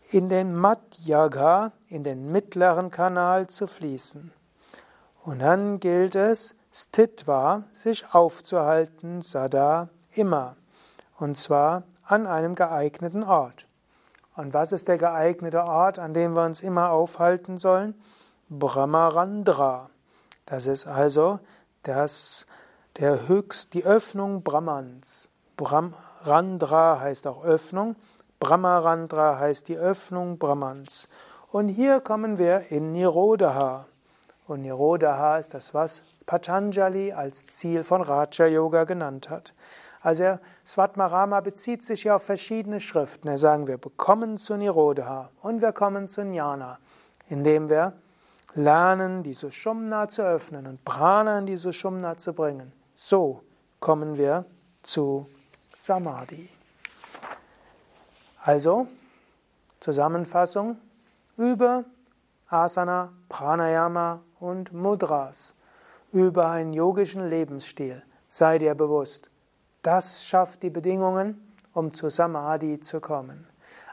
in 0.09 0.29
den 0.29 0.55
Madhyaga, 0.55 1.73
in 1.89 2.03
den 2.03 2.31
mittleren 2.31 2.91
Kanal 2.91 3.47
zu 3.47 3.67
fließen. 3.67 4.31
Und 5.25 5.39
dann 5.39 5.79
gilt 5.79 6.15
es, 6.15 6.55
Stitva, 6.71 7.63
sich 7.73 8.13
aufzuhalten, 8.13 9.21
Sada, 9.21 9.87
immer. 10.11 10.57
Und 11.17 11.37
zwar 11.37 11.83
an 12.03 12.27
einem 12.27 12.55
geeigneten 12.55 13.23
Ort. 13.23 13.65
Und 14.35 14.53
was 14.53 14.73
ist 14.73 14.89
der 14.89 14.97
geeignete 14.97 15.63
Ort, 15.63 15.97
an 15.97 16.13
dem 16.13 16.35
wir 16.35 16.43
uns 16.43 16.61
immer 16.61 16.89
aufhalten 16.89 17.57
sollen? 17.57 17.95
Brahmarandra. 18.49 19.89
Das 20.45 20.67
ist 20.67 20.87
also 20.87 21.39
das, 21.83 22.45
der 22.97 23.27
höchst, 23.27 23.73
die 23.73 23.85
Öffnung 23.85 24.43
Brahmans. 24.43 25.29
Brahmarandra 25.55 26.99
heißt 26.99 27.27
auch 27.27 27.45
Öffnung. 27.45 27.95
Brahmarandra 28.39 29.39
heißt 29.39 29.69
die 29.69 29.77
Öffnung 29.77 30.37
Brahmans. 30.37 31.07
Und 31.49 31.69
hier 31.69 32.01
kommen 32.01 32.37
wir 32.39 32.71
in 32.71 32.91
Nirodha. 32.91 33.85
Und 34.47 34.61
Nirodha 34.61 35.37
ist 35.37 35.53
das, 35.53 35.73
was 35.73 36.03
Patanjali 36.25 37.13
als 37.13 37.47
Ziel 37.47 37.83
von 37.83 38.01
Raja 38.01 38.45
Yoga 38.45 38.83
genannt 38.83 39.29
hat. 39.29 39.53
Also 40.01 40.37
Svatmarama 40.65 41.39
bezieht 41.39 41.83
sich 41.83 42.03
ja 42.03 42.17
auf 42.17 42.23
verschiedene 42.23 42.81
Schriften. 42.81 43.29
Er 43.29 43.37
sagen, 43.37 43.67
wir 43.67 43.77
bekommen 43.77 44.37
zu 44.37 44.57
Nirodha 44.57 45.29
und 45.41 45.61
wir 45.61 45.71
kommen 45.71 46.09
zu 46.09 46.23
Jnana, 46.23 46.77
indem 47.29 47.69
wir 47.69 47.93
lernen, 48.53 49.23
die 49.23 49.33
Sushumna 49.33 50.09
zu 50.09 50.21
öffnen 50.21 50.67
und 50.67 50.83
Prana 50.83 51.39
in 51.39 51.45
die 51.45 51.55
Sushumna 51.55 52.17
zu 52.17 52.33
bringen. 52.33 52.73
So 52.93 53.43
kommen 53.79 54.17
wir 54.17 54.45
zu 54.83 55.27
Samadhi. 55.73 56.49
Also, 58.41 58.87
Zusammenfassung, 59.79 60.77
über 61.37 61.85
Asana, 62.47 63.13
Pranayama 63.29 64.21
und 64.43 64.73
Mudras, 64.73 65.55
über 66.11 66.49
einen 66.49 66.73
yogischen 66.73 67.29
Lebensstil. 67.29 68.03
Sei 68.27 68.59
dir 68.59 68.75
bewusst, 68.75 69.29
das 69.81 70.25
schafft 70.25 70.63
die 70.63 70.69
Bedingungen, 70.69 71.55
um 71.73 71.91
zu 71.91 72.09
Samadhi 72.09 72.79
zu 72.81 72.99
kommen. 72.99 73.47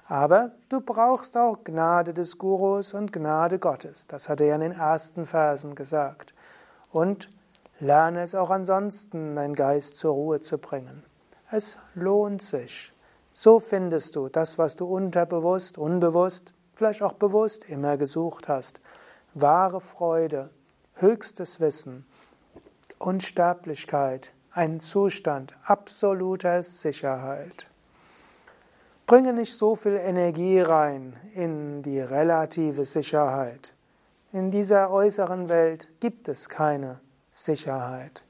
Aber 0.06 0.50
du 0.68 0.80
brauchst 0.80 1.36
auch 1.36 1.62
Gnade 1.62 2.12
des 2.12 2.36
Gurus 2.36 2.94
und 2.94 3.12
Gnade 3.12 3.60
Gottes. 3.60 4.08
Das 4.08 4.28
hat 4.28 4.40
er 4.40 4.48
ja 4.48 4.54
in 4.56 4.60
den 4.60 4.72
ersten 4.72 5.24
Versen 5.24 5.76
gesagt. 5.76 6.34
Und 6.90 7.30
lerne 7.78 8.22
es 8.22 8.34
auch 8.34 8.50
ansonsten, 8.50 9.36
deinen 9.36 9.54
Geist 9.54 9.96
zur 9.96 10.14
Ruhe 10.14 10.40
zu 10.40 10.58
bringen. 10.58 11.04
Es 11.48 11.78
lohnt 11.94 12.42
sich. 12.42 12.92
So 13.32 13.60
findest 13.60 14.16
du 14.16 14.28
das, 14.28 14.58
was 14.58 14.74
du 14.74 14.84
unterbewusst, 14.84 15.78
unbewusst, 15.78 16.52
vielleicht 16.74 17.02
auch 17.02 17.12
bewusst 17.12 17.64
immer 17.68 17.96
gesucht 17.96 18.48
hast. 18.48 18.80
Wahre 19.34 19.80
Freude, 19.80 20.50
höchstes 20.94 21.60
Wissen, 21.60 22.04
Unsterblichkeit, 22.98 24.32
ein 24.50 24.80
Zustand 24.80 25.54
absoluter 25.62 26.64
Sicherheit. 26.64 27.68
Bringe 29.06 29.32
nicht 29.32 29.54
so 29.56 29.76
viel 29.76 29.94
Energie 29.94 30.58
rein 30.58 31.14
in 31.34 31.82
die 31.82 32.00
relative 32.00 32.84
Sicherheit. 32.84 33.72
In 34.32 34.50
dieser 34.50 34.90
äußeren 34.90 35.48
Welt 35.48 35.86
gibt 36.00 36.26
es 36.26 36.48
keine 36.48 37.00
Sicherheit. 37.30 38.24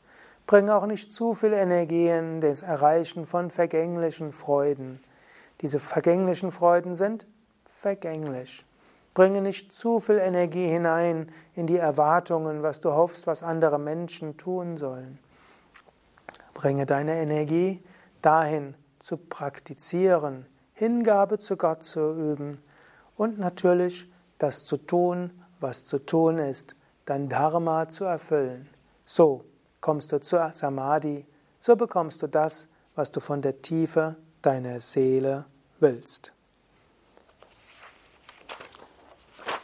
Bringe 0.46 0.74
auch 0.74 0.84
nicht 0.84 1.14
zu 1.14 1.32
viel 1.32 1.54
Energie 1.54 2.08
in 2.08 2.42
das 2.42 2.62
Erreichen 2.62 3.24
von 3.24 3.50
vergänglichen 3.50 4.32
Freuden. 4.32 5.02
Diese 5.62 5.78
vergänglichen 5.78 6.52
Freuden 6.52 6.94
sind 6.94 7.26
vergänglich. 7.64 8.66
Bringe 9.14 9.40
nicht 9.40 9.72
zu 9.72 9.98
viel 9.98 10.18
Energie 10.18 10.68
hinein 10.68 11.30
in 11.54 11.66
die 11.66 11.78
Erwartungen, 11.78 12.62
was 12.62 12.80
du 12.80 12.92
hoffst, 12.92 13.26
was 13.26 13.42
andere 13.42 13.78
Menschen 13.78 14.36
tun 14.36 14.76
sollen. 14.76 15.18
Bringe 16.54 16.86
deine 16.86 17.16
Energie 17.16 17.82
dahin 18.22 18.74
zu 19.00 19.16
praktizieren, 19.16 20.46
Hingabe 20.74 21.38
zu 21.38 21.56
Gott 21.56 21.82
zu 21.82 22.12
üben 22.12 22.62
und 23.16 23.38
natürlich 23.38 24.10
das 24.38 24.64
zu 24.64 24.76
tun, 24.76 25.30
was 25.58 25.84
zu 25.84 25.98
tun 25.98 26.38
ist, 26.38 26.74
dein 27.04 27.28
Dharma 27.28 27.88
zu 27.88 28.04
erfüllen. 28.04 28.68
So 29.04 29.44
kommst 29.80 30.12
du 30.12 30.20
zu 30.20 30.38
Samadhi, 30.52 31.26
so 31.60 31.76
bekommst 31.76 32.22
du 32.22 32.28
das, 32.28 32.68
was 32.94 33.12
du 33.12 33.20
von 33.20 33.42
der 33.42 33.60
Tiefe 33.60 34.16
deiner 34.42 34.80
Seele 34.80 35.46
willst. 35.80 36.32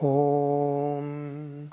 Om, 0.00 1.70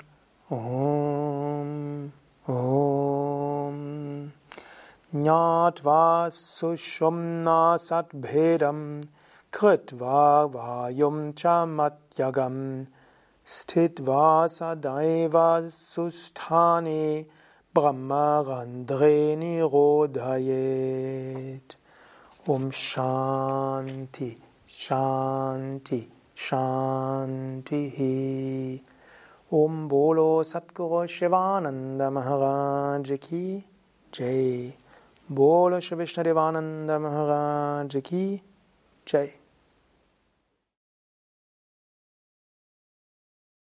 Om, 0.48 2.12
Om. 2.46 4.32
Nyatva 5.12 6.30
sushumna 6.30 7.78
satbhedam 7.78 9.02
kritva 9.52 10.52
vayum 10.52 11.34
chamat 11.36 11.98
chamatyagam 12.16 12.86
sthitva 13.46 14.48
sadaiva 14.48 15.70
sustani 15.70 17.26
Brahmarandreni 17.74 19.58
Rodhayet. 19.68 21.74
Um 22.46 22.70
Shanti, 22.70 24.36
Shanti, 24.68 26.06
Shanti. 26.36 27.80
Um 29.50 29.88
Bolo 29.88 30.42
Satguru 30.42 31.08
Shivananda 31.08 32.12
Maharaj 32.12 33.18
Ki 33.20 33.64
Jai. 34.12 34.76
Bolo 35.28 35.80
Shri 35.80 35.96
Vishnu 35.96 36.22
Devananda 36.22 37.00
Maharaj 37.00 37.96
Ki 38.04 38.40
Jai. 39.04 39.34